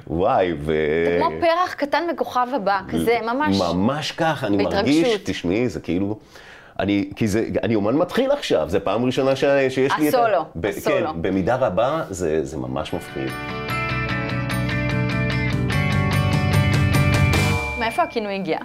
וואי, 0.07 0.53
ו... 0.61 0.75
זה 1.07 1.19
כמו 1.19 1.31
פרח 1.41 1.75
קטן 1.75 2.03
בכוכב 2.13 2.47
הבא, 2.55 2.81
כזה, 2.89 3.19
ממש... 3.23 3.61
ממש 3.61 4.13
כך, 4.13 4.45
אני 4.45 4.65
מרגיש, 4.65 5.19
תשמעי, 5.25 5.69
זה 5.69 5.81
כאילו... 5.81 6.19
אני, 6.83 7.09
כי 7.17 7.29
זה, 7.29 7.49
אני 7.63 7.75
אומן 7.75 7.97
מתחיל 7.97 8.31
עכשיו, 8.31 8.69
זו 8.71 8.79
פעם 8.85 9.05
ראשונה 9.05 9.37
ש, 9.37 9.45
שיש 9.69 9.93
לי 9.99 10.09
את. 10.09 10.15
הסולו, 10.15 10.45
הסולו. 10.69 11.13
כן, 11.13 11.23
במידה 11.23 11.57
רבה 11.57 12.05
זה, 12.11 12.45
זה 12.45 12.57
ממש 12.57 12.93
מפחיד. 12.93 13.29
מאיפה 17.79 18.03
הכינוי 18.03 18.35
הגיע? 18.35 18.59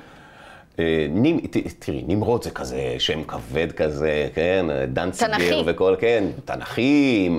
אה, 0.80 1.08
נימ, 1.10 1.40
תראי, 1.80 2.04
נמרוד 2.08 2.44
זה 2.44 2.52
כזה 2.52 2.96
שם 3.00 3.24
כבד 3.24 3.72
כזה, 3.72 4.28
כן? 4.34 4.66
דנציגר. 4.88 5.64
וכל, 5.66 5.96
כן, 6.00 6.24
תנכי, 6.46 7.30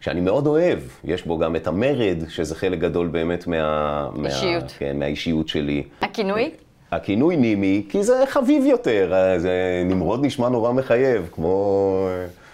שאני 0.00 0.20
מאוד 0.20 0.46
אוהב. 0.46 0.78
יש 1.04 1.26
בו 1.26 1.38
גם 1.38 1.56
את 1.56 1.66
המרד, 1.66 2.16
שזה 2.28 2.54
חלק 2.54 2.78
גדול 2.78 3.08
באמת 3.08 3.46
מה... 3.46 4.08
אישיות. 4.24 4.62
מה, 4.62 4.68
כן, 4.78 4.98
מהאישיות 4.98 5.48
שלי. 5.48 5.82
הכינוי? 6.00 6.50
הכינוי 6.94 7.36
נימי, 7.36 7.82
כי 7.88 8.02
זה 8.02 8.24
חביב 8.26 8.66
יותר. 8.66 9.12
אה, 9.14 9.38
זה, 9.38 9.82
נמרוד 9.84 10.26
נשמע 10.26 10.48
נורא 10.48 10.72
מחייב, 10.72 11.28
כמו... 11.32 12.08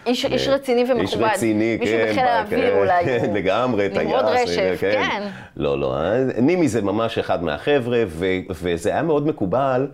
איש, 0.06 0.24
איש 0.24 0.48
רציני 0.48 0.80
ומכובד. 0.82 1.00
איש 1.00 1.16
רציני, 1.16 1.76
כן. 1.78 1.84
מישהו 1.84 1.98
בחיל 2.08 2.24
האוויר 2.24 2.78
אולי. 2.78 3.04
כן, 3.04 3.30
לגמרי, 3.38 3.88
טייס. 3.88 4.08
נמרוד 4.08 4.24
רשף, 4.24 4.76
כן. 4.80 5.02
כן. 5.10 5.22
לא, 5.56 5.80
לא, 5.80 5.94
נימי 6.38 6.68
זה 6.68 6.82
ממש 6.82 7.18
אחד 7.18 7.44
מהחבר'ה, 7.44 8.02
ו- 8.06 8.26
וזה 8.50 8.90
היה 8.90 9.02
מאוד 9.02 9.26
מקובל. 9.26 9.86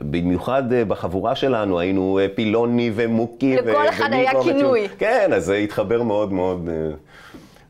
במיוחד 0.00 0.72
אה, 0.72 0.84
בחבורה 0.84 1.34
שלנו, 1.34 1.78
היינו 1.80 2.18
אה, 2.22 2.26
פילוני 2.34 2.90
ומוקי. 2.94 3.56
לכל 3.56 3.88
אחד 3.88 4.12
היה 4.12 4.30
כינוי. 4.42 4.88
כן, 4.98 5.30
אז 5.34 5.44
זה 5.44 5.54
התחבר 5.56 6.02
מאוד 6.02 6.32
מאוד. 6.32 6.68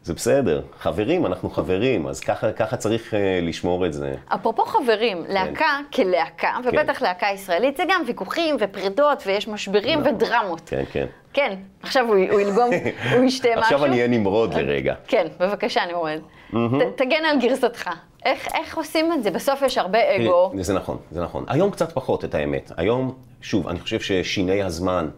אה, 0.02 0.06
זה 0.06 0.14
בסדר, 0.14 0.62
חברים, 0.78 1.26
אנחנו 1.26 1.50
חברים, 1.50 2.06
אז 2.06 2.21
ככה, 2.21 2.52
ככה 2.52 2.76
צריך 2.76 3.14
uh, 3.14 3.16
לשמור 3.42 3.87
את 3.87 3.92
זה. 3.92 4.14
אפרופו 4.28 4.64
חברים, 4.64 5.25
כן. 5.26 5.32
להקה 5.32 5.78
כלהקה, 5.94 6.50
ובטח 6.64 6.99
כן. 6.99 7.04
להקה 7.04 7.26
ישראלית, 7.35 7.76
זה 7.76 7.82
גם 7.88 8.02
ויכוחים 8.06 8.56
ופרידות, 8.61 9.23
ויש 9.26 9.49
משברים 9.49 10.00
נכון. 10.00 10.14
ודרמות. 10.14 10.61
כן, 10.66 10.82
כן. 10.92 11.06
כן, 11.32 11.54
עכשיו 11.82 12.06
הוא, 12.06 12.16
הוא 12.30 12.40
ילגום, 12.40 12.71
הוא 13.16 13.25
ישתה 13.25 13.49
משהו. 13.49 13.61
עכשיו 13.61 13.85
אני 13.85 13.97
אהיה 13.97 14.09
נמרוד 14.09 14.54
לרגע. 14.54 14.94
כן, 15.06 15.26
בבקשה, 15.40 15.80
נמרוד. 15.87 16.21
ת, 16.50 16.97
תגן 16.97 17.25
על 17.25 17.40
גרסתך. 17.40 17.90
איך, 18.25 18.49
איך 18.54 18.76
עושים 18.76 19.12
את 19.12 19.23
זה? 19.23 19.30
בסוף 19.30 19.62
יש 19.62 19.78
הרבה 19.78 20.16
אגו. 20.16 20.52
זה 20.61 20.75
נכון, 20.75 20.97
זה 21.11 21.23
נכון. 21.23 21.44
היום 21.49 21.71
קצת 21.71 21.92
פחות, 21.92 22.25
את 22.25 22.35
האמת. 22.35 22.73
היום, 22.76 23.14
שוב, 23.40 23.68
אני 23.68 23.80
חושב 23.80 24.00
ששיני 24.00 24.62
הזמן, 24.62 25.09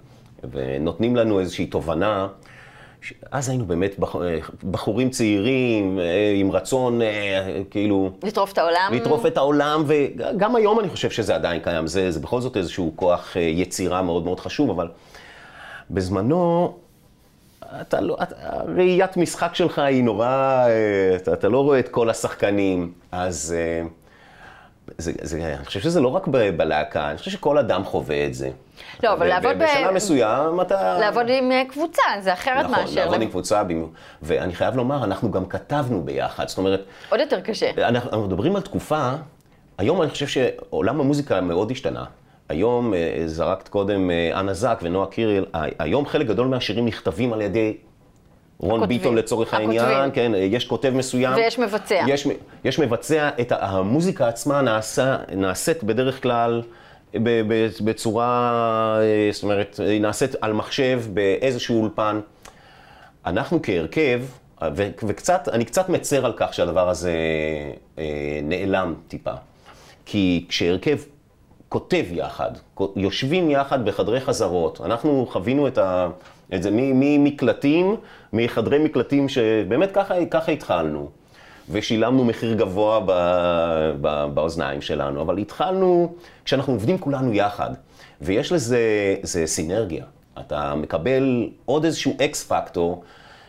ונותנים 0.50 1.16
לנו 1.16 1.40
איזושהי 1.40 1.66
תובנה, 1.66 2.28
אז 3.30 3.48
היינו 3.48 3.66
באמת 3.66 3.96
בחורים 4.70 5.10
צעירים, 5.10 5.98
אה, 5.98 6.34
עם 6.36 6.52
רצון 6.52 7.02
אה, 7.02 7.60
כאילו... 7.70 8.10
לטרוף 8.22 8.52
את 8.52 8.58
העולם. 8.58 8.90
לטרוף 8.92 9.26
את 9.26 9.36
העולם, 9.36 9.84
וגם 9.86 10.56
היום 10.56 10.80
אני 10.80 10.88
חושב 10.88 11.10
שזה 11.10 11.34
עדיין 11.34 11.60
קיים. 11.60 11.86
זה, 11.86 12.10
זה 12.10 12.20
בכל 12.20 12.40
זאת 12.40 12.56
איזשהו 12.56 12.92
כוח 12.96 13.36
אה, 13.36 13.42
יצירה 13.42 14.02
מאוד 14.02 14.24
מאוד 14.24 14.40
חשוב, 14.40 14.70
אבל 14.70 14.88
בזמנו, 15.90 16.74
אתה 17.80 18.00
לא, 18.00 18.16
ראיית 18.76 19.16
משחק 19.16 19.54
שלך 19.54 19.78
היא 19.78 20.04
נורא, 20.04 20.66
אתה, 21.16 21.32
אתה 21.32 21.48
לא 21.48 21.60
רואה 21.60 21.78
את 21.78 21.88
כל 21.88 22.10
השחקנים, 22.10 22.92
אז... 23.12 23.54
זה, 24.98 25.12
זה, 25.22 25.54
אני 25.56 25.64
חושב 25.64 25.80
שזה 25.80 26.00
לא 26.00 26.08
רק 26.08 26.26
בלהקה, 26.56 27.10
אני 27.10 27.18
חושב 27.18 27.30
שכל 27.30 27.58
אדם 27.58 27.84
חווה 27.84 28.26
את 28.26 28.34
זה. 28.34 28.50
לא, 29.02 29.12
אבל 29.12 29.26
לעבוד 29.26 29.56
ב... 29.58 29.64
בשלב 29.64 29.90
מסוים 29.90 30.60
אתה... 30.60 30.98
לעבוד 31.00 31.26
עם 31.28 31.52
אה, 31.52 31.62
קבוצה, 31.68 32.02
זה 32.20 32.32
אחרת 32.32 32.64
נכון, 32.64 32.70
מאשר... 32.70 32.82
נכון, 32.84 32.96
לעבוד 32.96 33.22
עם 33.22 33.28
קבוצה, 33.28 33.62
ואני 34.22 34.54
חייב 34.54 34.76
לומר, 34.76 35.04
אנחנו 35.04 35.30
גם 35.30 35.46
כתבנו 35.46 36.02
ביחד, 36.02 36.48
זאת 36.48 36.58
אומרת... 36.58 36.84
עוד 37.10 37.20
יותר 37.20 37.40
קשה. 37.40 37.70
אנחנו 37.78 38.26
מדברים 38.26 38.56
על 38.56 38.62
תקופה, 38.62 39.10
היום 39.78 40.02
אני 40.02 40.10
חושב 40.10 40.26
שעולם 40.26 41.00
המוזיקה 41.00 41.40
מאוד 41.40 41.70
השתנה. 41.70 42.04
היום, 42.48 42.94
אה, 42.94 43.22
זרקת 43.26 43.68
קודם 43.68 44.10
אה, 44.10 44.40
אנה 44.40 44.54
זק 44.54 44.78
ונועה 44.82 45.06
קיריל, 45.06 45.44
היום 45.78 46.06
חלק 46.06 46.26
גדול 46.26 46.46
מהשירים 46.46 46.86
נכתבים 46.86 47.32
על 47.32 47.40
ידי 47.40 47.76
רון 48.64 48.76
הכותבים. 48.76 48.98
ביטון 48.98 49.14
לצורך 49.16 49.54
הכותבים. 49.54 49.80
העניין, 49.80 50.10
כן, 50.14 50.32
יש 50.36 50.64
כותב 50.64 50.90
מסוים. 50.94 51.34
ויש 51.36 51.58
מבצע. 51.58 52.04
יש, 52.08 52.26
יש 52.64 52.78
מבצע, 52.78 53.30
את 53.40 53.52
המוזיקה 53.52 54.28
עצמה 54.28 54.62
נעשה, 54.62 55.16
נעשית 55.36 55.84
בדרך 55.84 56.22
כלל 56.22 56.62
בצורה, 57.84 58.98
אה, 59.00 59.28
זאת 59.32 59.42
אומרת, 59.42 59.80
היא 59.88 60.00
נעשית 60.00 60.34
על 60.40 60.52
מחשב 60.52 61.02
באיזשהו 61.12 61.80
אולפן. 61.80 62.20
אנחנו 63.26 63.60
כהרכב, 63.62 64.20
וקצת, 64.76 65.48
אני 65.52 65.64
קצת 65.64 65.88
מצר 65.88 66.26
על 66.26 66.32
כך 66.36 66.54
שהדבר 66.54 66.88
הזה 66.88 67.12
אה, 67.98 68.40
נעלם 68.42 68.94
טיפה. 69.08 69.32
כי 70.06 70.44
כשהרכב 70.48 70.98
כותב 71.68 72.04
יחד, 72.10 72.50
יושבים 72.96 73.50
יחד 73.50 73.84
בחדרי 73.84 74.20
חזרות, 74.20 74.80
אנחנו 74.84 75.26
חווינו 75.30 75.68
את 75.68 75.78
ה... 75.78 76.08
את 76.54 76.62
זה 76.62 76.70
ממקלטים, 76.72 77.96
מחדרי 78.32 78.78
מקלטים 78.78 79.28
שבאמת 79.28 79.92
ככה, 79.92 80.14
ככה 80.30 80.52
התחלנו. 80.52 81.08
ושילמנו 81.70 82.24
מחיר 82.24 82.54
גבוה 82.54 83.00
ב, 83.06 83.12
ב, 84.00 84.26
באוזניים 84.34 84.80
שלנו, 84.80 85.22
אבל 85.22 85.38
התחלנו 85.38 86.14
כשאנחנו 86.44 86.72
עובדים 86.72 86.98
כולנו 86.98 87.32
יחד, 87.32 87.70
ויש 88.20 88.52
לזה 88.52 88.78
סינרגיה. 89.46 90.04
אתה 90.40 90.74
מקבל 90.74 91.48
עוד 91.64 91.84
איזשהו 91.84 92.16
אקס 92.24 92.44
פקטור, 92.44 93.04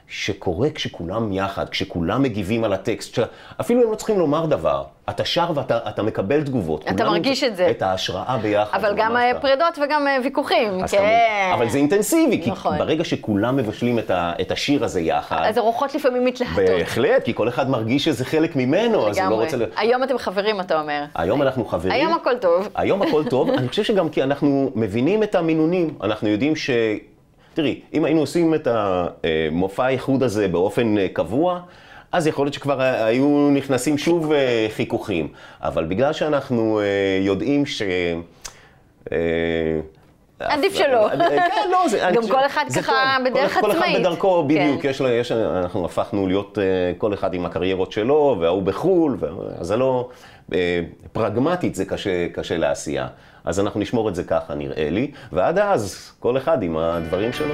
שקורה 0.08 0.70
כשכולם 0.70 1.34
יחד, 1.34 1.70
כשכולם 1.70 2.24
מגיבים 2.24 2.64
על 2.64 2.74
הטקסט, 2.74 3.20
אפילו 3.62 3.84
הם 3.84 3.92
לא 3.92 3.96
צריכים 3.96 4.20
לומר 4.20 4.46
דבר, 4.46 4.84
אתה 5.10 5.26
שר 5.26 5.52
ואתה 5.56 6.04
מקבל 6.04 6.44
תגובות. 6.44 6.86
אתה 6.90 7.04
מרגיש 7.06 7.44
את 7.44 7.56
זה. 7.56 7.70
את 7.70 7.82
ההשראה 7.82 8.38
ביחד. 8.42 8.78
אבל 8.78 8.94
גם 8.98 9.12
ממש 9.14 9.22
ככה. 9.32 9.40
פרידות 9.40 9.78
וגם 9.86 10.08
אה, 10.08 10.18
ויכוחים, 10.24 10.88
כן. 10.88 11.52
אבל 11.54 11.70
זה 11.70 11.78
אינטנסיבי, 11.78 12.42
נכון. 12.48 12.74
כי 12.74 12.80
ברגע 12.80 13.04
שכולם 13.04 13.56
מבשלים 13.56 14.00
את, 14.00 14.10
ה, 14.12 14.34
את 14.42 14.52
השיר 14.52 14.84
הזה 14.84 15.02
יחד, 15.02 15.42
אז 15.46 15.58
הרוחות 15.58 15.96
לפעמים 15.96 16.26
מתלהטות. 16.26 16.56
בהחלט, 16.58 17.24
כי 17.24 17.34
כל 17.34 17.50
אחד 17.50 17.70
מרגיש 17.70 18.06
שזה 18.06 18.26
חלק 18.26 18.56
ממנו, 18.56 19.10
אז 19.10 19.18
הוא 19.18 19.24
לא 19.24 19.30
לגמרי. 19.30 19.46
רוצה... 19.46 19.58
ל- 19.58 19.66
היום 19.78 20.04
אתם 20.04 20.18
חברים, 20.18 20.60
אתה 20.62 20.80
אומר. 20.82 21.04
היום 21.16 21.42
אנחנו 21.42 21.66
חברים. 21.66 21.92
היום 21.94 22.14
הכל 22.14 22.38
טוב. 22.42 22.70
היום 22.76 23.02
הכל 23.02 23.24
טוב, 23.30 23.50
אני 23.50 23.68
חושב 23.68 23.84
שגם 23.84 24.10
כי 24.10 24.24
אנחנו 24.24 24.72
מבינים 24.76 25.24
את 25.24 25.36
המינונים, 25.36 25.94
אנחנו 26.04 26.28
יודעים 26.30 26.56
ש... 26.56 26.70
תראי, 27.56 27.80
אם 27.94 28.06
היינו 28.06 28.20
עושים 28.20 28.54
את 28.56 28.68
המופע 28.68 29.86
האיחוד 29.86 30.24
הזה 30.24 30.48
באופן 30.48 30.98
אה, 30.98 31.08
קבוע, 31.14 31.60
אז 32.12 32.28
יכול 32.28 32.46
להיות 32.46 32.54
שכבר 32.54 32.82
היו 32.82 33.50
נכנסים 33.54 33.98
שוב 33.98 34.32
אה, 34.32 34.68
חיכוכים. 34.76 35.28
אבל 35.62 35.84
בגלל 35.86 36.14
שאנחנו 36.14 36.80
אה, 36.80 36.86
יודעים 37.22 37.66
ש... 37.66 37.82
עדיף 40.40 40.74
שלא. 40.74 41.10
כן, 41.30 41.70
לא, 41.72 41.88
זה... 41.88 42.08
גם 42.16 42.28
כל 42.28 42.46
אחד 42.46 42.66
ככה. 42.76 43.18
בדרך 43.26 43.54
כל, 43.54 43.62
כל 43.62 43.72
אחד 43.72 43.80
עצמאית. 43.82 44.00
בדרכו, 44.00 44.44
בדיוק. 44.44 44.82
כן. 44.82 44.90
יש, 44.90 45.02
לו- 45.02 45.10
יש, 45.10 45.32
אנחנו 45.32 45.86
הפכנו 45.86 46.28
להיות 46.28 46.58
כל 46.98 47.14
אחד 47.14 47.34
עם 47.34 47.46
הקריירות 47.46 47.92
שלו, 47.92 48.38
וההוא 48.40 48.64
בחו"ל, 48.64 49.18
אז 49.60 49.68
זה 49.68 49.78
לא... 49.78 50.10
פרגמטית 51.14 51.76
זה 51.76 51.86
קשה 52.34 52.58
לעשייה. 52.58 53.08
אז 53.46 53.60
אנחנו 53.60 53.80
נשמור 53.80 54.10
את 54.10 54.16
זה 54.16 54.24
ככה, 54.24 54.56
נראה 54.56 54.90
לי, 54.90 55.12
ועד 55.32 55.60
אז, 55.60 56.12
כל 56.20 56.38
אחד 56.38 56.64
עם 56.64 56.78
הדברים 56.78 57.34
שלו. 57.34 57.54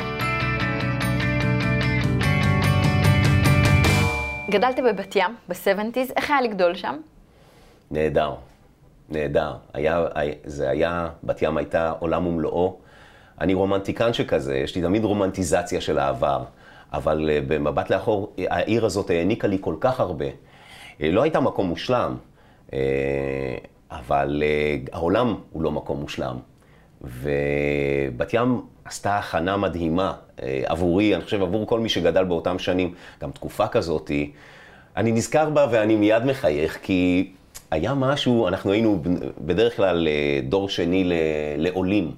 גדלת 4.49 4.79
בבת 4.89 5.15
ים, 5.15 5.35
ב-70's, 5.49 6.13
איך 6.15 6.31
היה 6.31 6.41
לגדול 6.41 6.75
שם? 6.75 6.97
נהדר, 7.91 8.33
נהדר. 9.09 9.53
היה, 9.73 10.05
היה- 10.15 10.33
זה 10.45 10.69
היה, 10.69 11.09
בת 11.23 11.41
ים 11.41 11.57
הייתה 11.57 11.93
עולם 11.99 12.27
ומלואו. 12.27 12.77
אני 13.41 13.53
רומנטיקן 13.53 14.13
שכזה, 14.13 14.57
יש 14.57 14.75
לי 14.75 14.81
תמיד 14.81 15.03
רומנטיזציה 15.03 15.81
של 15.81 15.99
העבר, 15.99 16.43
אבל 16.93 17.29
אה, 17.29 17.39
במבט 17.47 17.89
לאחור, 17.89 18.33
העיר 18.49 18.85
הזאת 18.85 19.09
העניקה 19.09 19.47
לי 19.47 19.57
כל 19.61 19.75
כך 19.79 19.99
הרבה. 19.99 20.25
אה, 21.01 21.11
לא 21.11 21.21
הייתה 21.23 21.39
מקום 21.39 21.67
מושלם, 21.67 22.15
אה, 22.73 22.79
אבל 23.91 24.43
אה, 24.45 24.77
העולם 24.91 25.35
הוא 25.51 25.63
לא 25.63 25.71
מקום 25.71 25.99
מושלם. 25.99 26.37
ובת 27.01 28.33
ים 28.33 28.61
עשתה 28.85 29.17
הכנה 29.17 29.57
מדהימה 29.57 30.13
אה, 30.43 30.61
עבורי, 30.65 31.15
אני 31.15 31.23
חושב 31.23 31.41
עבור 31.41 31.67
כל 31.67 31.79
מי 31.79 31.89
שגדל 31.89 32.23
באותם 32.23 32.59
שנים, 32.59 32.93
גם 33.21 33.31
תקופה 33.31 33.67
כזאת. 33.67 34.11
אני 34.97 35.11
נזכר 35.11 35.49
בה 35.49 35.67
ואני 35.71 35.95
מיד 35.95 36.25
מחייך, 36.25 36.79
כי 36.81 37.31
היה 37.71 37.93
משהו, 37.93 38.47
אנחנו 38.47 38.71
היינו 38.71 39.01
בדרך 39.41 39.75
כלל 39.75 40.07
אה, 40.07 40.39
דור 40.49 40.69
שני 40.69 41.11
לעולים. 41.57 42.11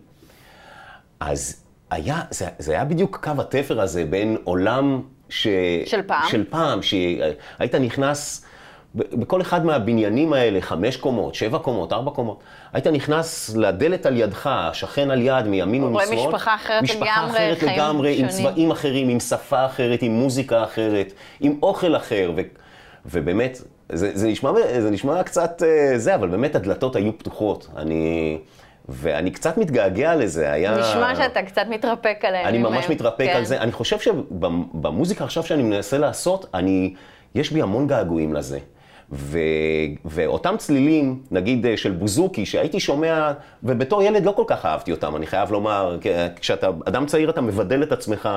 אז 1.20 1.63
היה, 1.89 2.22
זה, 2.30 2.46
זה 2.60 2.74
היה 2.74 2.86
בדיוק 2.86 3.18
קו 3.24 3.32
התפר 3.42 3.82
הזה 3.82 4.06
בין 4.06 4.38
עולם 4.44 5.01
ש... 5.30 5.48
של 5.86 6.01
פעם. 6.01 6.30
של 6.30 6.44
פעם, 6.50 6.82
שהיית 6.82 7.75
נכנס 7.75 8.46
בכל 8.95 9.41
אחד 9.41 9.65
מהבניינים 9.65 10.33
האלה, 10.33 10.62
חמש 10.62 10.97
קומות, 10.97 11.35
שבע 11.35 11.57
קומות, 11.57 11.93
ארבע 11.93 12.12
קומות, 12.12 12.39
היית 12.73 12.88
נכנס 12.88 13.55
לדלת 13.55 14.05
על 14.05 14.17
ידך, 14.17 14.50
שכן 14.73 15.12
על 15.12 15.21
יד, 15.21 15.47
מימין 15.47 15.83
רואה 15.83 16.05
ומשמאל. 16.07 16.27
משפחה 16.27 16.55
אחרת 16.55 16.83
משפחה 16.83 17.05
לגמרי, 17.05 17.38
אחרת 17.38 17.59
חיים 17.59 17.71
לגמרי, 17.71 18.19
עם 18.19 18.29
שונים. 18.29 18.50
צבעים 18.50 18.71
אחרים, 18.71 19.09
עם 19.09 19.19
שפה 19.19 19.65
אחרת, 19.65 20.01
עם 20.01 20.12
מוזיקה 20.12 20.63
אחרת, 20.63 21.13
עם 21.39 21.59
אוכל 21.63 21.95
אחר, 21.95 22.31
ו... 22.35 22.41
ובאמת, 23.05 23.62
זה, 23.89 24.12
זה, 24.13 24.27
נשמע, 24.27 24.51
זה 24.79 24.91
נשמע 24.91 25.23
קצת 25.23 25.63
אה, 25.65 25.97
זה, 26.00 26.15
אבל 26.15 26.27
באמת 26.27 26.55
הדלתות 26.55 26.95
היו 26.95 27.17
פתוחות. 27.17 27.67
אני... 27.77 28.38
ואני 28.89 29.31
קצת 29.31 29.57
מתגעגע 29.57 30.15
לזה, 30.15 30.51
היה... 30.51 30.77
נשמע 30.77 31.15
שאתה 31.15 31.41
קצת 31.43 31.65
מתרפק 31.69 32.17
עליהם. 32.23 32.47
אני 32.47 32.57
עם- 32.57 32.63
ממש 32.63 32.89
מתרפק 32.89 33.25
כן. 33.25 33.35
על 33.35 33.45
זה. 33.45 33.57
אני 33.62 33.71
חושב 33.71 34.00
שבמוזיקה 34.00 35.23
עכשיו 35.23 35.43
שאני 35.43 35.63
מנסה 35.63 35.97
לעשות, 35.97 36.45
אני, 36.53 36.93
יש 37.35 37.51
בי 37.51 37.62
המון 37.62 37.88
געגועים 37.88 38.33
לזה. 38.33 38.59
ו, 39.13 39.39
ואותם 40.05 40.55
צלילים, 40.58 41.22
נגיד 41.32 41.65
אה, 41.65 41.77
של 41.77 41.91
בוזוקי, 41.91 42.46
שהייתי 42.46 42.79
שומע, 42.79 43.32
ובתור 43.63 44.03
ילד 44.03 44.25
לא 44.25 44.32
כל 44.32 44.43
כך 44.48 44.65
אהבתי 44.65 44.91
אותם, 44.91 45.15
אני 45.15 45.27
חייב 45.27 45.51
לומר, 45.51 45.98
כשאתה 46.36 46.70
אדם 46.86 47.05
צעיר 47.05 47.29
אתה 47.29 47.42
מבדל 47.42 47.83
את 47.83 47.92
עצמך, 47.92 48.29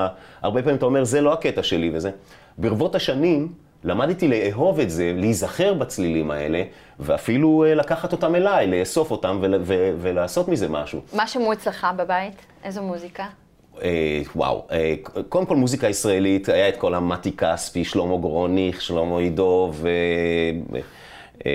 הרבה 0.43 0.63
פעמים 0.63 0.77
אתה 0.77 0.87
אומר, 0.87 1.05
זה 1.05 1.21
לא 1.21 1.33
הקטע 1.33 1.63
שלי 1.63 1.91
וזה. 1.95 2.11
ברבות 2.59 2.95
השנים, 2.95 3.53
למדתי 3.85 4.29
לאהוב 4.29 4.81
את 4.81 4.91
זה, 4.91 5.13
להיזכר 5.17 5.75
בצלילים 5.75 6.31
האלה, 6.31 6.63
ואפילו 7.01 7.65
אה, 7.65 7.75
לקחת 7.75 8.13
אותם 8.13 8.35
אליי, 8.35 8.67
לאסוף 8.67 9.11
אותם 9.11 9.39
ול, 9.43 9.55
ו, 9.61 9.91
ולעשות 9.99 10.49
מזה 10.49 10.69
משהו. 10.69 11.01
מה 11.13 11.27
שמעו 11.27 11.53
אצלך 11.53 11.87
בבית? 11.97 12.47
איזו 12.65 12.83
מוזיקה? 12.83 13.27
אה, 13.83 14.23
וואו, 14.37 14.67
אה, 14.73 14.95
קודם 15.29 15.47
כל 15.47 15.57
מוזיקה 15.57 15.89
ישראלית, 15.89 16.49
היה 16.49 16.69
את 16.69 16.77
כל 16.77 16.95
המתי 16.95 17.33
כספי, 17.37 17.85
שלמה 17.85 18.17
גרוניך, 18.17 18.83
שלמה 18.83 19.19
עידוב, 19.19 19.87
אה, 19.87 20.77
אה, 21.47 21.53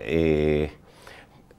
אה, 0.00 0.66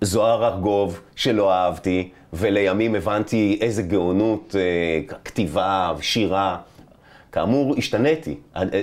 זוהר 0.01 0.45
ארגוב, 0.45 1.01
שלא 1.15 1.53
אהבתי, 1.53 2.09
ולימים 2.33 2.95
הבנתי 2.95 3.57
איזה 3.61 3.83
גאונות, 3.83 4.55
אה, 4.59 5.15
כתיבה, 5.25 5.93
שירה. 6.01 6.57
כאמור, 7.31 7.75
השתניתי. 7.77 8.37
אה, 8.55 8.61
אה, 8.73 8.81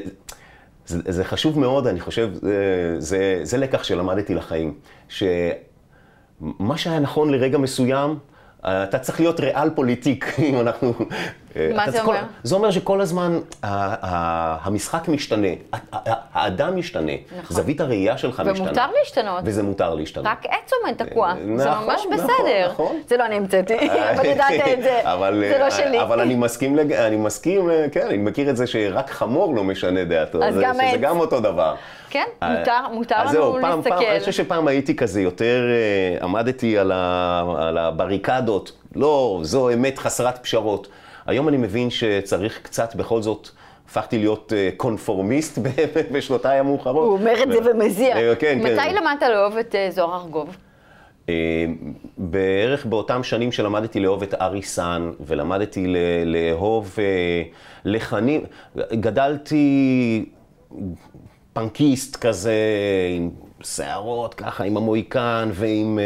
זה, 0.87 1.13
זה 1.13 1.25
חשוב 1.25 1.59
מאוד, 1.59 1.87
אני 1.87 2.01
חושב, 2.01 2.31
זה, 2.35 2.95
זה, 2.99 3.41
זה 3.43 3.57
לקח 3.57 3.83
שלמדתי 3.83 4.35
לחיים. 4.35 4.75
שמה 5.09 6.77
שהיה 6.77 6.99
נכון 6.99 7.31
לרגע 7.31 7.59
מסוים, 7.59 8.19
אתה 8.67 8.99
צריך 8.99 9.21
להיות 9.21 9.41
ריאל 9.41 9.71
פוליטיק, 9.71 10.35
אם 10.49 10.61
אנחנו... 10.61 10.95
מה 11.75 11.83
אתה 11.83 11.91
זה 11.91 11.99
כל- 12.01 12.07
אומר? 12.07 12.21
זה 12.43 12.55
אומר 12.55 12.71
שכל 12.71 13.01
הזמן 13.01 13.41
המשחק 13.63 15.09
משתנה, 15.09 15.49
האדם 16.35 16.77
משתנה, 16.77 17.13
נכון. 17.43 17.57
זווית 17.57 17.81
הראייה 17.81 18.19
שלך 18.19 18.41
משתנה. 18.41 18.65
ומותר 18.67 18.87
להשתנות. 18.99 19.41
וזה 19.45 19.63
מותר 19.63 19.95
להשתנות. 19.95 20.27
רק 20.27 20.47
עץ 20.47 20.71
עומד 20.83 20.95
תקוע. 20.97 21.35
זה 21.57 21.71
נכון, 21.71 21.85
ממש 21.87 22.01
נכון, 22.01 22.13
בסדר. 22.13 22.69
נכון. 22.73 22.97
זה 23.09 23.17
לא 23.17 23.27
אני 23.27 23.35
המצאתי, 23.35 23.75
אבל 24.17 24.25
ידעת 24.27 24.53
את 24.73 24.83
זה. 24.83 25.01
אבל, 25.13 25.45
זה 25.53 25.59
לא 25.59 25.65
אה, 25.65 25.71
שלי. 25.71 26.03
אבל 26.03 26.21
אני 26.21 26.35
מסכים, 26.35 26.77
לג... 26.77 26.93
אני 26.93 27.17
מסכים, 27.17 27.71
אה, 27.71 27.87
כן, 27.93 28.07
אני 28.07 28.17
מכיר 28.17 28.51
את 28.51 28.57
זה 28.57 28.67
שרק 28.67 29.11
חמור 29.11 29.55
לא 29.55 29.65
משנה 29.65 30.05
דעתו. 30.05 30.45
אז 30.45 30.55
זה, 30.55 30.63
גם 30.63 30.75
שזה. 30.89 30.97
גם 31.01 31.21
אותו 31.21 31.41
דבר. 31.41 31.75
כן, 32.11 32.25
אה, 32.43 32.59
מותר- 32.59 32.89
מותר 32.93 33.15
אז 33.19 33.35
לנו 33.35 33.53
זהו, 33.53 33.61
פעם, 33.61 33.77
להסתכל. 33.79 33.95
פעם, 33.97 34.05
אני 34.11 34.21
חושב 34.21 34.33
שפעם 34.33 34.69
הייתי 34.69 34.97
כזה 34.97 35.21
יותר, 35.21 35.63
אה, 35.71 36.25
עמדתי 36.25 36.79
על, 36.79 36.93
ה, 36.95 37.45
על 37.59 37.79
הבריקדות. 37.79 38.73
לא, 38.97 39.39
זו 39.43 39.71
אמת 39.71 39.99
חסרת 39.99 40.39
פשרות. 40.43 40.89
היום 41.29 41.49
אני 41.49 41.57
מבין 41.57 41.91
שצריך 41.91 42.61
קצת, 42.63 42.95
בכל 42.95 43.23
זאת, 43.23 43.49
הפכתי 43.89 44.19
להיות 44.19 44.53
אה, 44.57 44.71
קונפורמיסט 44.77 45.59
בשנותיי 46.13 46.59
המאוחרות. 46.59 47.07
הוא 47.07 47.13
אומר 47.13 47.43
את 47.43 47.53
זה 47.53 47.71
ומזיע. 47.71 48.17
אה, 48.17 48.35
כן, 48.37 48.59
כן. 48.63 48.73
מתי 48.73 48.95
למדת 48.95 49.23
לאהוב 49.23 49.57
את 49.57 49.75
אה, 49.75 49.91
זוהר 49.91 50.23
ארגוב? 50.23 50.57
בערך 52.19 52.87
באותם 52.87 53.23
שנים 53.23 53.53
שלמדתי 53.53 54.01
לאהוב 54.01 54.23
את 54.23 54.35
ארי 54.35 54.63
סאן, 54.63 55.11
ולמדתי 55.21 55.87
לאהוב 56.27 56.97
אה, 56.99 57.43
לחנים, 57.85 58.45
גדלתי 58.93 60.25
פנקיסט 61.53 62.17
כזה, 62.17 62.55
עם 63.17 63.31
שערות 63.63 64.35
ככה, 64.35 64.65
עם 64.65 64.77
המוהיקן 64.77 65.49
ועם... 65.53 65.99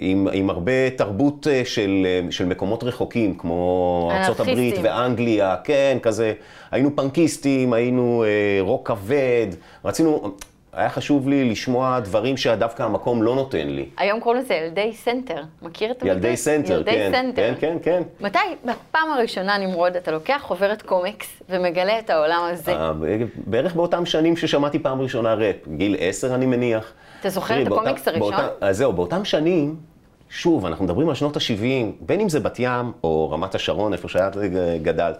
עם, 0.00 0.28
עם 0.32 0.50
הרבה 0.50 0.90
תרבות 0.90 1.46
אה, 1.46 1.62
של, 1.64 2.06
אה, 2.06 2.32
של 2.32 2.46
מקומות 2.46 2.84
רחוקים, 2.84 3.34
כמו 3.34 4.10
אנרכיסטים. 4.14 4.84
ואנגליה, 4.84 5.56
כן, 5.64 5.98
כזה. 6.02 6.32
היינו 6.70 6.96
פנקיסטים, 6.96 7.72
היינו 7.72 8.24
אה, 8.24 8.58
רוק 8.60 8.88
כבד, 8.88 9.46
רצינו, 9.84 10.32
היה 10.72 10.90
חשוב 10.90 11.28
לי 11.28 11.50
לשמוע 11.50 12.00
דברים 12.00 12.36
שדווקא 12.36 12.82
המקום 12.82 13.22
לא 13.22 13.34
נותן 13.34 13.68
לי. 13.68 13.88
היום 13.96 14.20
קוראים 14.20 14.42
לזה 14.42 14.54
ילדי 14.54 14.92
סנטר. 14.94 15.42
מכיר 15.62 15.90
את 15.90 15.96
הביטוי? 15.96 16.10
ילדי 16.10 16.36
סנטר, 16.36 16.74
ילדי 16.74 16.90
כן, 16.90 17.10
סנטר. 17.12 17.42
כן, 17.42 17.54
כן, 17.60 17.76
כן. 17.82 18.02
מתי, 18.20 18.38
בפעם 18.64 19.12
הראשונה, 19.12 19.58
נמרוד, 19.58 19.96
אתה 19.96 20.10
לוקח 20.10 20.40
חוברת 20.42 20.82
קומיקס 20.82 21.42
ומגלה 21.48 21.98
את 21.98 22.10
העולם 22.10 22.48
הזה? 22.52 22.72
אה, 22.72 22.92
בערך 23.36 23.74
באותם 23.74 24.06
שנים 24.06 24.36
ששמעתי 24.36 24.78
פעם 24.78 25.00
ראשונה 25.00 25.34
ראפ, 25.34 25.56
גיל 25.68 25.96
עשר 25.98 26.34
אני 26.34 26.46
מניח. 26.46 26.92
אתה 27.20 27.30
זוכר 27.30 27.62
את 27.62 27.66
הקומיקס 27.66 28.08
הראשון? 28.08 28.32
אז 28.60 28.76
זהו, 28.76 28.92
באותם 28.92 29.24
שנים, 29.24 29.76
שוב, 30.30 30.66
אנחנו 30.66 30.84
מדברים 30.84 31.08
על 31.08 31.14
שנות 31.14 31.36
ה-70, 31.36 31.86
בין 32.00 32.20
אם 32.20 32.28
זה 32.28 32.40
בת 32.40 32.56
ים 32.58 32.92
או 33.04 33.30
רמת 33.30 33.54
השרון, 33.54 33.92
איפה 33.92 34.08
שאת 34.08 34.36
גדלת. 34.82 35.18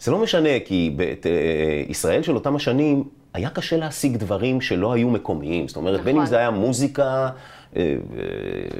זה 0.00 0.10
לא 0.10 0.18
משנה, 0.18 0.60
כי 0.64 0.96
בישראל 0.96 2.22
של 2.22 2.34
אותם 2.34 2.56
השנים 2.56 3.04
היה 3.34 3.50
קשה 3.50 3.76
להשיג 3.76 4.16
דברים 4.16 4.60
שלא 4.60 4.92
היו 4.92 5.08
מקומיים. 5.08 5.68
זאת 5.68 5.76
אומרת, 5.76 5.94
נכון. 5.94 6.04
בין 6.04 6.16
אם 6.16 6.26
זה 6.26 6.38
היה 6.38 6.50
מוזיקה, 6.50 7.04
אה, 7.04 7.30
אה, 7.76 7.94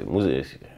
מוז... 0.07 0.25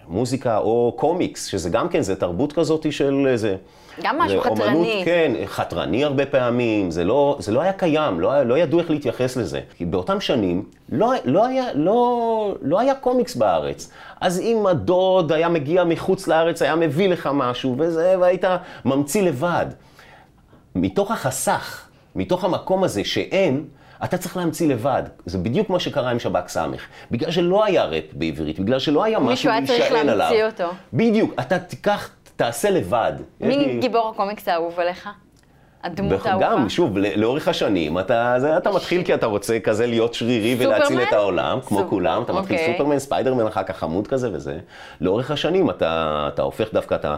מוזיקה 0.07 0.57
או 0.57 0.95
קומיקס, 0.97 1.45
שזה 1.45 1.69
גם 1.69 1.89
כן, 1.89 2.01
זה 2.01 2.15
תרבות 2.15 2.53
כזאת 2.53 2.91
של 2.91 3.27
איזה... 3.27 3.55
גם 4.03 4.17
משהו 4.17 4.41
חתרני. 4.41 4.63
אומנות, 4.63 5.05
כן, 5.05 5.31
חתרני 5.45 6.03
הרבה 6.03 6.25
פעמים, 6.25 6.91
זה 6.91 7.03
לא, 7.03 7.35
זה 7.39 7.51
לא 7.51 7.61
היה 7.61 7.73
קיים, 7.73 8.19
לא, 8.19 8.43
לא 8.43 8.57
ידעו 8.57 8.79
איך 8.79 8.89
להתייחס 8.89 9.37
לזה. 9.37 9.59
כי 9.77 9.85
באותם 9.85 10.21
שנים 10.21 10.63
לא, 10.89 11.13
לא, 11.25 11.45
היה, 11.45 11.65
לא, 11.73 12.55
לא 12.61 12.79
היה 12.79 12.95
קומיקס 12.95 13.35
בארץ. 13.35 13.91
אז 14.21 14.39
אם 14.39 14.67
הדוד 14.67 15.31
היה 15.31 15.49
מגיע 15.49 15.83
מחוץ 15.83 16.27
לארץ, 16.27 16.61
היה 16.61 16.75
מביא 16.75 17.09
לך 17.09 17.29
משהו, 17.33 17.75
וזה, 17.79 18.15
והיית 18.19 18.43
ממציא 18.85 19.21
לבד. 19.21 19.65
מתוך 20.75 21.11
החסך, 21.11 21.87
מתוך 22.15 22.43
המקום 22.43 22.83
הזה 22.83 23.03
שאין, 23.03 23.65
אתה 24.03 24.17
צריך 24.17 24.37
להמציא 24.37 24.67
לבד. 24.67 25.03
זה 25.25 25.37
בדיוק 25.37 25.69
מה 25.69 25.79
שקרה 25.79 26.11
עם 26.11 26.19
שב"ק 26.19 26.47
סמך. 26.47 26.81
בגלל 27.11 27.31
שלא 27.31 27.65
היה 27.65 27.85
ראפ 27.85 28.03
בעברית, 28.13 28.59
בגלל 28.59 28.79
שלא 28.79 29.03
היה 29.03 29.19
משהו 29.19 29.29
מישהו 29.29 29.51
היה 29.51 29.67
צריך 29.67 29.79
להישען 29.79 30.09
עליו. 30.09 30.17
להמציא 30.17 30.45
אותו. 30.45 30.75
בדיוק, 30.93 31.33
אתה 31.39 31.59
תיקח, 31.59 32.09
תעשה 32.41 32.69
לבד. 32.69 33.13
מי 33.41 33.57
לי- 33.57 33.77
גיבור 33.79 34.09
הקומיקס 34.13 34.47
האהוב 34.47 34.79
עליך? 34.79 35.09
הדמות 35.83 36.25
האהובה? 36.25 36.45
גם, 36.51 36.69
שוב, 36.69 36.97
לאורך 36.97 37.47
השנים, 37.47 37.99
אתה, 37.99 38.35
זה, 38.37 38.57
אתה 38.57 38.71
מתחיל 38.71 39.03
כי 39.03 39.13
אתה 39.13 39.25
רוצה 39.25 39.59
כזה 39.59 39.87
להיות 39.87 40.13
שרירי 40.13 40.55
ולהציל 40.59 40.83
סופרמן? 40.85 41.03
את 41.07 41.13
העולם, 41.13 41.59
כמו 41.65 41.79
סופ- 41.79 41.89
כולם, 41.89 42.23
אתה 42.23 42.33
מתחיל 42.33 42.57
אוקיי. 42.57 42.73
סופרמן, 42.73 42.99
ספיידרמן, 42.99 43.47
אחר 43.47 43.63
כך 43.63 43.77
חמוד 43.77 44.07
כזה 44.07 44.29
וזה. 44.33 44.57
לאורך 45.01 45.31
השנים 45.31 45.69
אתה, 45.69 46.25
אתה 46.33 46.41
הופך 46.41 46.73
דווקא, 46.73 46.95
אתה 46.95 47.17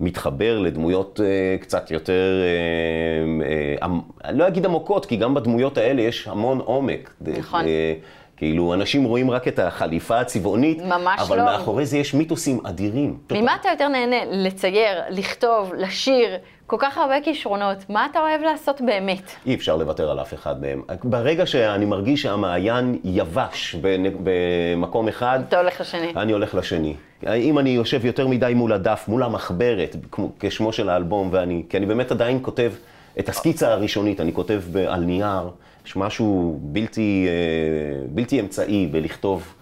מתחבר 0.00 0.58
לדמויות 0.58 1.20
אה, 1.24 1.26
קצת 1.60 1.90
יותר, 1.90 2.42
אה, 2.42 3.46
אה, 3.82 3.88
אני 4.24 4.38
לא 4.38 4.46
אגיד 4.48 4.64
עמוקות, 4.66 5.06
כי 5.06 5.16
גם 5.16 5.34
בדמויות 5.34 5.78
האלה 5.78 6.02
יש 6.02 6.28
המון 6.28 6.58
עומק. 6.58 7.14
נכון. 7.38 7.64
אה, 7.64 7.94
כאילו, 8.36 8.74
אנשים 8.74 9.04
רואים 9.04 9.30
רק 9.30 9.48
את 9.48 9.58
החליפה 9.58 10.20
הצבעונית, 10.20 10.82
ממש 10.82 11.20
אבל 11.20 11.36
לא. 11.36 11.44
מאחורי 11.44 11.86
זה 11.86 11.98
יש 11.98 12.14
מיתוסים 12.14 12.60
אדירים. 12.66 13.18
ממה 13.32 13.54
אתה 13.60 13.68
יותר 13.68 13.88
נהנה? 13.88 14.16
לצייר, 14.30 14.98
לכתוב, 15.10 15.72
לשיר, 15.76 16.36
כל 16.66 16.76
כך 16.78 16.98
הרבה 16.98 17.14
כישרונות. 17.24 17.78
מה 17.88 18.06
אתה 18.10 18.18
אוהב 18.18 18.40
לעשות 18.42 18.80
באמת? 18.80 19.22
אי 19.46 19.54
אפשר 19.54 19.76
לוותר 19.76 20.10
על 20.10 20.20
אף 20.20 20.34
אחד 20.34 20.60
מהם. 20.60 20.82
ברגע 21.04 21.46
שאני 21.46 21.84
מרגיש 21.84 22.22
שהמעיין 22.22 22.98
יבש 23.04 23.76
במקום 24.22 25.08
אחד, 25.08 25.40
אתה 25.48 25.60
הולך 25.60 25.80
לשני. 25.80 26.12
אני 26.16 26.32
הולך 26.32 26.54
לשני. 26.54 26.94
אם 27.34 27.58
אני 27.58 27.70
יושב 27.70 28.04
יותר 28.04 28.28
מדי 28.28 28.52
מול 28.54 28.72
הדף, 28.72 29.04
מול 29.08 29.22
המחברת, 29.22 29.96
כשמו 30.40 30.72
של 30.72 30.88
האלבום, 30.88 31.28
ואני, 31.32 31.62
כי 31.68 31.76
אני 31.76 31.86
באמת 31.86 32.10
עדיין 32.10 32.38
כותב 32.42 32.72
את 33.18 33.28
הסקיצה 33.28 33.72
הראשונית, 33.72 34.20
אני 34.20 34.32
כותב 34.32 34.62
על 34.88 35.00
נייר, 35.00 35.50
יש 35.86 35.96
משהו 35.96 36.58
בלתי, 36.62 37.26
אה, 37.28 38.06
בלתי 38.08 38.40
אמצעי 38.40 38.86
בלכתוב. 38.86 39.54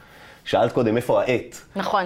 שאלת 0.45 0.73
קודם 0.73 0.97
איפה 0.97 1.21
העט. 1.23 1.57
נכון. 1.77 2.05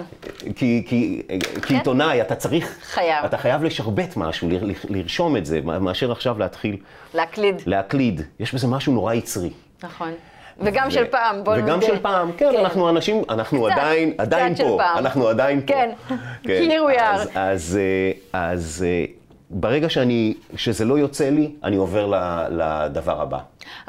כי, 0.55 0.83
כי, 0.87 1.21
כי 1.67 1.73
עיתונאי, 1.75 2.21
אתה 2.21 2.35
צריך, 2.35 2.77
חייב. 2.83 3.25
אתה 3.25 3.37
חייב 3.37 3.63
לשרבט 3.63 4.17
משהו, 4.17 4.49
ל- 4.49 4.71
ל- 4.71 4.73
לרשום 4.89 5.37
את 5.37 5.45
זה, 5.45 5.61
מאשר 5.61 6.11
עכשיו 6.11 6.39
להתחיל 6.39 6.77
להקליד. 7.13 7.61
להקליד. 7.65 8.21
יש 8.39 8.53
בזה 8.53 8.67
משהו 8.67 8.93
נורא 8.93 9.13
יצרי. 9.13 9.49
נכון. 9.83 10.11
וגם 10.59 10.91
של 10.91 11.05
פעם, 11.05 11.43
בוא 11.43 11.55
נודה. 11.55 11.65
וגם 11.65 11.81
של 11.81 11.99
פעם, 11.99 12.31
כן, 12.37 12.53
אנחנו 12.59 12.89
אנשים, 12.89 13.21
אנחנו 13.29 13.63
קצת, 13.65 13.77
עדיין, 13.77 14.11
קצת 14.11 14.19
עדיין 14.19 14.55
של 14.55 14.63
פה, 14.63 14.75
פעם. 14.77 14.97
אנחנו 14.97 15.27
עדיין 15.27 15.61
פה. 15.61 15.65
כן. 15.67 15.89
Here 16.43 16.95
we 16.95 16.99
are. 16.99 17.03
אז, 17.03 17.29
אז, 17.35 17.79
אה, 18.33 18.39
אז 18.51 18.85
אה, 18.87 19.05
ברגע 19.49 19.89
שאני, 19.89 20.33
שזה 20.55 20.85
לא 20.85 20.97
יוצא 20.99 21.29
לי, 21.29 21.51
אני 21.63 21.75
עובר 21.75 22.05
לדבר 22.49 23.21
הבא. 23.21 23.39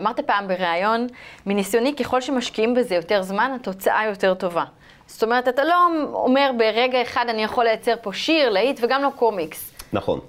אמרת 0.00 0.20
פעם 0.20 0.48
בריאיון, 0.48 1.06
מניסיוני, 1.46 1.94
ככל 1.94 2.20
שמשקיעים 2.20 2.74
בזה 2.74 2.94
יותר 2.94 3.22
זמן, 3.22 3.50
התוצאה 3.60 4.06
יותר 4.08 4.34
טובה. 4.34 4.64
זאת 5.06 5.22
אומרת, 5.22 5.48
אתה 5.48 5.64
לא 5.64 5.74
אומר 6.12 6.50
ברגע 6.58 7.02
אחד 7.02 7.24
אני 7.28 7.42
יכול 7.42 7.64
לייצר 7.64 7.94
פה 8.02 8.12
שיר, 8.12 8.50
להיט, 8.50 8.80
וגם 8.82 9.02
לא 9.02 9.08
קומיקס. 9.16 9.72
נכון. 9.92 10.20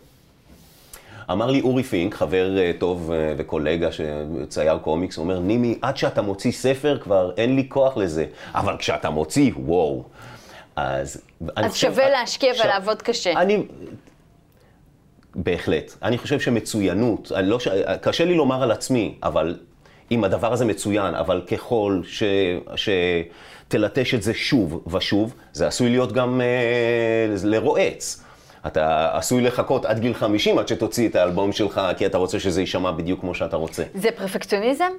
אמר 1.32 1.46
לי 1.52 1.62
אורי 1.62 1.84
פינק, 1.84 2.16
חבר 2.16 2.58
אה, 2.58 2.72
טוב 2.80 3.12
אה, 3.12 3.34
וקולגה 3.38 3.90
שצייר 3.92 4.78
קומיקס, 4.78 5.18
הוא 5.18 5.24
אומר, 5.24 5.40
נימי, 5.40 5.78
עד 5.82 5.98
שאתה 5.98 6.22
מוציא 6.22 6.52
ספר 6.52 6.98
כבר 7.00 7.32
אין 7.38 7.56
לי 7.56 7.70
כוח 7.70 7.98
לזה, 7.98 8.26
אבל 8.54 8.78
כשאתה 8.78 9.10
מוציא, 9.10 9.52
וואו. 9.56 10.04
אז... 10.76 11.22
אז 11.56 11.72
חושב- 11.72 11.92
שווה 11.92 12.10
להשקיע 12.10 12.52
עכשיו, 12.52 12.66
ולעבוד 12.66 13.02
קשה. 13.02 13.32
אני... 13.32 13.64
בהחלט. 15.44 15.94
אני 16.04 16.18
חושב 16.18 16.40
שמצוינות, 16.40 17.32
לא 17.44 17.60
ש... 17.60 17.68
קשה 18.02 18.26
לי 18.26 18.36
לומר 18.36 18.64
על 18.64 18.72
עצמי, 18.72 19.16
אבל 19.24 19.58
אם 20.12 20.24
הדבר 20.24 20.54
הזה 20.54 20.66
מצוין, 20.66 21.16
אבל 21.16 21.42
ככל 21.52 22.02
ש... 22.04 22.24
שתלטש 22.76 24.14
את 24.14 24.24
זה 24.24 24.34
שוב 24.34 24.88
ושוב, 24.96 25.34
זה 25.54 25.68
עשוי 25.68 25.90
להיות 25.90 26.12
גם 26.12 26.42
אה, 26.42 27.36
לרועץ. 27.44 28.24
אתה 28.68 29.10
עשוי 29.18 29.42
לחכות 29.42 29.86
עד 29.86 30.00
גיל 30.00 30.14
50 30.14 30.58
עד 30.58 30.68
שתוציא 30.68 31.10
את 31.10 31.16
האלבום 31.16 31.52
שלך, 31.52 31.82
כי 31.98 32.06
אתה 32.06 32.18
רוצה 32.18 32.40
שזה 32.40 32.62
יישמע 32.62 32.92
בדיוק 32.92 33.22
כמו 33.22 33.36
שאתה 33.36 33.56
רוצה. 33.58 33.84
זה 33.94 34.10
פרפקציוניזם? 34.12 34.92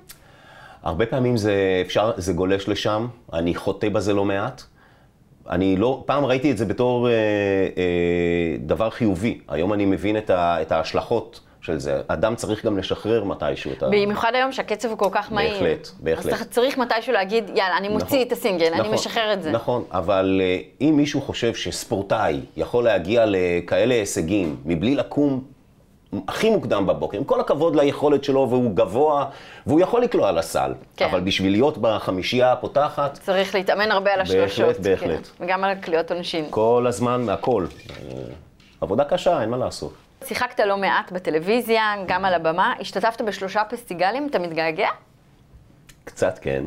הרבה 0.83 1.07
פעמים 1.07 1.37
זה 1.37 1.83
אפשר, 1.87 2.13
זה 2.17 2.33
גולש 2.33 2.69
לשם, 2.69 3.07
אני 3.33 3.55
חוטא 3.55 3.89
בזה 3.89 4.13
לא 4.13 4.25
מעט. 4.25 4.63
אני 5.51 5.77
לא, 5.77 6.03
פעם 6.07 6.25
ראיתי 6.25 6.51
את 6.51 6.59
זה 6.59 6.65
בתור 6.65 7.09
אה, 7.09 7.13
אה, 7.13 8.57
דבר 8.59 8.91
חיובי, 8.91 9.39
היום 9.49 9.73
אני 9.73 9.85
מבין 9.85 10.17
את, 10.17 10.31
ה, 10.31 10.63
את 10.63 10.73
ההשלכות 10.73 11.41
של 11.61 11.79
זה. 11.79 12.01
אדם 12.09 12.35
צריך 12.35 12.67
גם 12.67 12.79
לשחרר 12.79 13.25
מתישהו 13.25 13.73
את 13.73 13.83
ה... 13.83 13.87
במיוחד 13.87 14.33
היום 14.35 14.53
שהקצב 14.53 14.89
הוא 14.89 14.99
כל 14.99 15.09
כך 15.13 15.33
מהיר. 15.33 15.53
בהחלט, 15.53 15.89
בהחלט. 16.01 16.33
אז 16.33 16.49
צריך 16.51 16.79
מתישהו 16.79 17.13
להגיד, 17.13 17.49
יאללה, 17.49 17.77
אני 17.77 17.89
מוציא 17.89 18.07
נכון, 18.07 18.27
את 18.27 18.33
הסינגל, 18.33 18.67
אני 18.67 18.81
נכון, 18.81 18.95
משחרר 18.95 19.33
את 19.33 19.43
זה. 19.43 19.51
נכון, 19.51 19.85
אבל 19.93 20.41
אה, 20.45 20.59
אם 20.81 20.95
מישהו 20.97 21.21
חושב 21.21 21.55
שספורטאי 21.55 22.41
יכול 22.57 22.85
להגיע 22.85 23.25
לכאלה 23.27 23.95
הישגים 23.95 24.57
מבלי 24.65 24.95
לקום 24.95 25.45
הכי 26.29 26.51
מוקדם 26.51 26.87
בבוקר, 26.87 27.19
עם 27.19 27.25
כל 27.25 27.41
הכבוד 27.41 27.77
ליכולת 27.77 28.25
שלו, 28.25 28.47
והוא 28.51 28.75
גבוה, 28.75 29.25
והוא 29.67 29.81
יכול 29.81 30.03
לקלוע 30.03 30.33
לסל, 30.33 30.75
כן. 30.97 31.05
אבל 31.05 31.21
בשביל 31.21 31.53
להיות 31.53 31.79
בחמישייה 31.79 32.53
הפותחת, 32.53 33.13
צריך 33.23 33.55
להתאמן 33.55 33.91
הרבה 33.91 34.13
על 34.13 34.19
בהחלט, 34.19 34.45
השלושות. 34.45 34.81
בהחלט. 34.81 35.27
כן. 35.39 35.45
וגם 35.45 35.65
על 35.65 35.75
קליעות 35.75 36.11
עונשין. 36.11 36.45
כל 36.51 36.85
הזמן 36.89 37.23
מהכל. 37.23 37.67
אה, 37.91 38.23
עבודה 38.81 39.05
קשה, 39.05 39.41
אין 39.41 39.51
מה 39.51 39.57
לעשות. 39.57 39.93
שיחקת 40.25 40.61
לא 40.61 40.77
מעט 40.77 41.13
בטלוויזיה, 41.13 41.95
גם 42.07 42.25
על 42.25 42.35
הבמה, 42.35 42.73
השתתפת 42.81 43.23
בשלושה 43.23 43.63
פסטיגלים, 43.65 44.27
אתה 44.31 44.39
מתגעגע? 44.39 44.89
קצת 46.05 46.39
כן, 46.43 46.65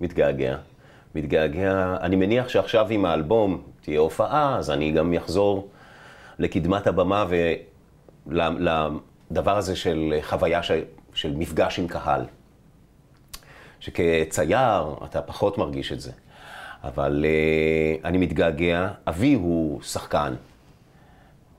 מתגעגע. 0.00 0.56
מתגעגע, 1.14 1.96
אני 2.00 2.16
מניח 2.16 2.48
שעכשיו 2.48 2.86
עם 2.90 3.04
האלבום 3.04 3.62
תהיה 3.80 4.00
הופעה, 4.00 4.56
אז 4.58 4.70
אני 4.70 4.92
גם 4.92 5.14
אחזור 5.14 5.68
לקדמת 6.38 6.86
הבמה 6.86 7.24
ולדבר 8.30 9.56
הזה 9.56 9.76
של 9.76 10.14
חוויה 10.22 10.62
של, 10.62 10.82
של 11.14 11.34
מפגש 11.36 11.78
עם 11.78 11.88
קהל. 11.88 12.24
שכצייר 13.80 14.94
אתה 15.04 15.22
פחות 15.22 15.58
מרגיש 15.58 15.92
את 15.92 16.00
זה. 16.00 16.12
אבל 16.84 17.24
uh, 17.24 18.06
אני 18.06 18.18
מתגעגע, 18.18 18.88
אבי 19.08 19.34
הוא 19.34 19.82
שחקן. 19.82 20.34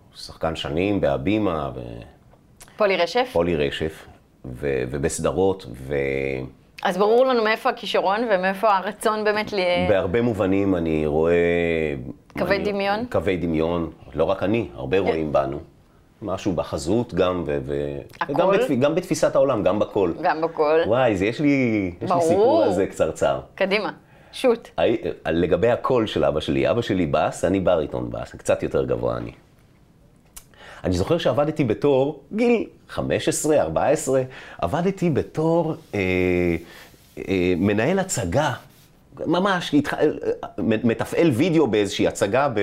הוא 0.10 0.18
שחקן 0.18 0.56
שנים 0.56 1.02
בהבימה 1.02 1.72
פולי 2.78 2.98
רשף? 2.98 3.28
ופולי 3.30 3.56
רשף, 3.56 4.08
ו- 4.46 4.84
ובסדרות, 4.90 5.66
ו... 5.72 5.96
אז 6.84 6.98
ברור 6.98 7.26
לנו 7.26 7.44
מאיפה 7.44 7.70
הכישרון 7.70 8.20
ומאיפה 8.32 8.78
הרצון 8.78 9.24
באמת 9.24 9.54
ל... 9.54 9.60
בהרבה 9.90 10.22
מובנים 10.22 10.76
אני 10.76 11.06
רואה... 11.06 11.34
קווי 12.38 12.56
אני, 12.56 12.72
דמיון? 12.72 13.06
קווי 13.12 13.38
דמיון, 13.38 13.92
לא 14.14 14.24
רק 14.24 14.44
אני, 14.44 14.70
הרבה 14.76 15.00
רואים 15.00 15.34
בנו. 15.34 15.60
משהו 16.22 16.52
בחזות 16.54 17.14
גם, 17.14 17.44
ו... 17.46 17.58
ו- 17.66 17.98
הכל? 18.22 18.34
וגם 18.34 18.52
בתפ... 18.52 18.72
גם 18.80 18.96
בתפיסת 18.96 19.36
העולם, 19.36 19.64
גם 19.64 19.80
בקול. 19.80 20.14
גם 20.22 20.42
בכל. 20.42 20.80
וואי, 20.88 21.18
זה 21.18 21.26
יש 21.26 21.40
לי, 21.40 21.48
יש 21.96 22.02
לי 22.02 22.08
ברור. 22.08 22.22
סיפור 22.22 22.64
על 22.64 22.74
זה 22.74 22.88
קצרצר. 22.88 23.40
קדימה, 23.56 23.92
שוט. 24.32 24.70
הי- 24.78 24.98
לגבי 25.26 25.70
הקול 25.70 26.08
של 26.08 26.26
אבא 26.26 26.40
שלי, 26.40 26.70
אבא 26.72 26.82
שלי 26.82 27.06
בס, 27.06 27.46
אני 27.46 27.60
בריטון 27.60 28.10
בס, 28.10 28.36
קצת 28.36 28.64
יותר 28.64 28.86
גבוה 28.86 29.18
אני. 29.18 29.32
אני 30.84 30.94
זוכר 30.94 31.18
שעבדתי 31.18 31.64
בתור, 31.64 32.24
גיל 32.34 32.66
15, 32.90 33.62
14, 33.62 34.22
עבדתי 34.62 35.10
בתור 35.10 35.76
אה, 35.96 36.00
אה, 37.18 37.54
מנהל 37.58 38.00
הצגה, 38.00 38.52
ממש, 39.26 39.74
התח... 39.74 39.94
אה, 39.94 40.00
מתפעל 40.84 41.30
וידאו 41.30 41.68
באיזושהי 41.68 42.08
הצגה 42.08 42.48
ב... 42.54 42.60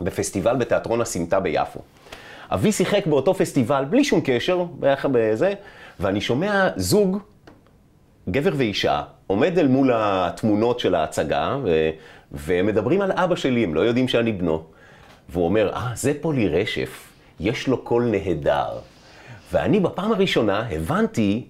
בפסטיבל 0.00 0.56
בתיאטרון 0.56 1.00
הסמטה 1.00 1.40
ביפו. 1.40 1.80
אבי 2.50 2.72
שיחק 2.72 3.06
באותו 3.06 3.34
פסטיבל, 3.34 3.84
בלי 3.84 4.04
שום 4.04 4.20
קשר, 4.24 4.64
ביחד 4.78 5.08
בזה, 5.12 5.54
ואני 6.00 6.20
שומע 6.20 6.68
זוג 6.76 7.18
גבר 8.30 8.52
ואישה, 8.56 9.02
עומד 9.26 9.58
אל 9.58 9.68
מול 9.68 9.90
התמונות 9.94 10.80
של 10.80 10.94
ההצגה, 10.94 11.56
ו... 11.64 11.90
ומדברים 12.32 13.00
על 13.00 13.12
אבא 13.12 13.36
שלי, 13.36 13.64
הם 13.64 13.74
לא 13.74 13.80
יודעים 13.80 14.08
שאני 14.08 14.32
בנו. 14.32 14.64
והוא 15.28 15.44
אומר, 15.44 15.72
אה, 15.74 15.90
זה 15.94 16.12
פולי 16.20 16.48
רשף, 16.48 17.08
יש 17.40 17.68
לו 17.68 17.84
קול 17.84 18.04
נהדר. 18.04 18.68
ואני 19.52 19.80
בפעם 19.80 20.12
הראשונה 20.12 20.68
הבנתי 20.70 21.46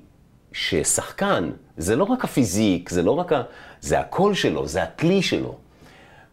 ששחקן 0.53 1.51
זה 1.77 1.97
לא 1.97 2.05
רק 2.05 2.25
ה 2.25 2.31
physique, 2.31 2.89
זה 2.89 3.03
לא 3.03 3.11
רק 3.11 3.33
ה... 3.33 3.43
זה 3.81 4.01
הקול 4.01 4.35
שלו, 4.35 4.69
זה 4.69 4.83
הכלי 4.83 5.23
שלו. 5.23 5.57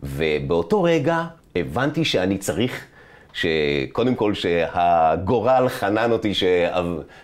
ובאותו 0.04 0.84
רגע 0.84 1.24
הבנתי 1.56 2.06
שאני 2.06 2.38
צריך, 2.38 2.86
שקודם 3.34 4.16
כל 4.16 4.34
שהגורל 4.34 5.66
חנן 5.70 6.12
אותי 6.12 6.34
ש... 6.34 6.44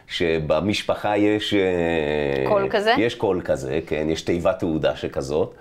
שבמשפחה 0.08 1.17
יש... 1.17 1.54
אה, 1.54 2.46
קול 2.48 2.67
כזה? 2.70 2.93
יש 2.98 3.15
קול 3.15 3.41
כזה, 3.46 3.80
כן, 3.88 4.08
יש 4.10 4.22
תיבת 4.22 4.60
תהודה 4.60 4.96
שכזאת. 4.96 5.54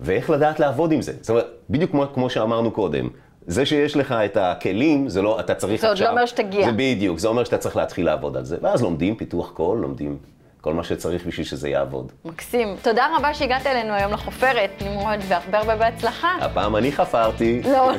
ואיך 0.00 0.30
לדעת 0.30 0.60
לעבוד 0.60 0.92
עם 0.92 1.02
זה. 1.02 1.12
זאת 1.20 1.30
אומרת, 1.30 1.46
בדיוק 1.70 1.90
כמו, 1.90 2.04
כמו 2.14 2.30
שאמרנו 2.30 2.70
קודם, 2.70 3.08
זה 3.46 3.66
שיש 3.66 3.96
לך 3.96 4.12
את 4.12 4.36
הכלים, 4.36 5.08
זה 5.08 5.22
לא, 5.22 5.40
אתה 5.40 5.54
צריך 5.54 5.80
זה 5.80 5.90
עכשיו... 5.90 6.06
עוד 6.06 6.14
לא 6.14 6.20
אומר 6.20 6.26
שתגיע. 6.26 6.66
זה 6.66 6.72
בדיוק, 6.76 7.18
זה 7.18 7.28
אומר 7.28 7.44
שאתה 7.44 7.58
צריך 7.58 7.76
להתחיל 7.76 8.06
לעבוד 8.06 8.36
על 8.36 8.44
זה. 8.44 8.56
ואז 8.62 8.82
לומדים 8.82 9.16
פיתוח 9.16 9.50
קול, 9.50 9.78
לומדים 9.78 10.18
כל 10.62 10.74
מה 10.74 10.84
שצריך 10.84 11.26
בשביל 11.26 11.46
שזה 11.46 11.68
יעבוד. 11.68 12.12
מקסים. 12.24 12.76
תודה 12.82 13.06
רבה 13.16 13.34
שהגעת 13.34 13.66
אלינו 13.66 13.94
היום 13.94 14.12
לחופרת, 14.12 14.70
נמרוד, 14.82 15.20
והרבה 15.28 15.58
הרבה 15.58 15.76
בהצלחה. 15.76 16.36
הפעם 16.40 16.76
אני 16.76 16.92
חפרתי. 16.92 17.62
לא, 17.64 17.90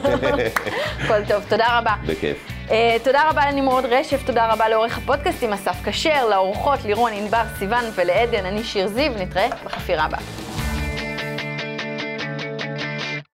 הכל 0.99 1.25
טוב, 1.27 1.43
תודה 1.49 1.79
רבה. 1.79 1.93
בכיף. 2.07 2.37
Uh, 2.67 2.71
תודה 3.03 3.29
רבה 3.29 3.51
לנמרוד 3.51 3.85
רשף, 3.85 4.25
תודה 4.25 4.53
רבה 4.53 4.69
לעורך 4.69 4.97
הפודקאסטים 4.97 5.53
אסף 5.53 5.75
כשר, 5.85 6.29
לאורחות 6.29 6.79
לירון, 6.85 7.11
ענבר, 7.13 7.43
סיון 7.59 7.83
ולעדן, 7.95 8.45
אני 8.45 8.63
שיר 8.63 8.87
זיו, 8.87 9.11
נתראה 9.19 9.47
בחפירה 9.65 10.03
הבאה. 10.03 10.42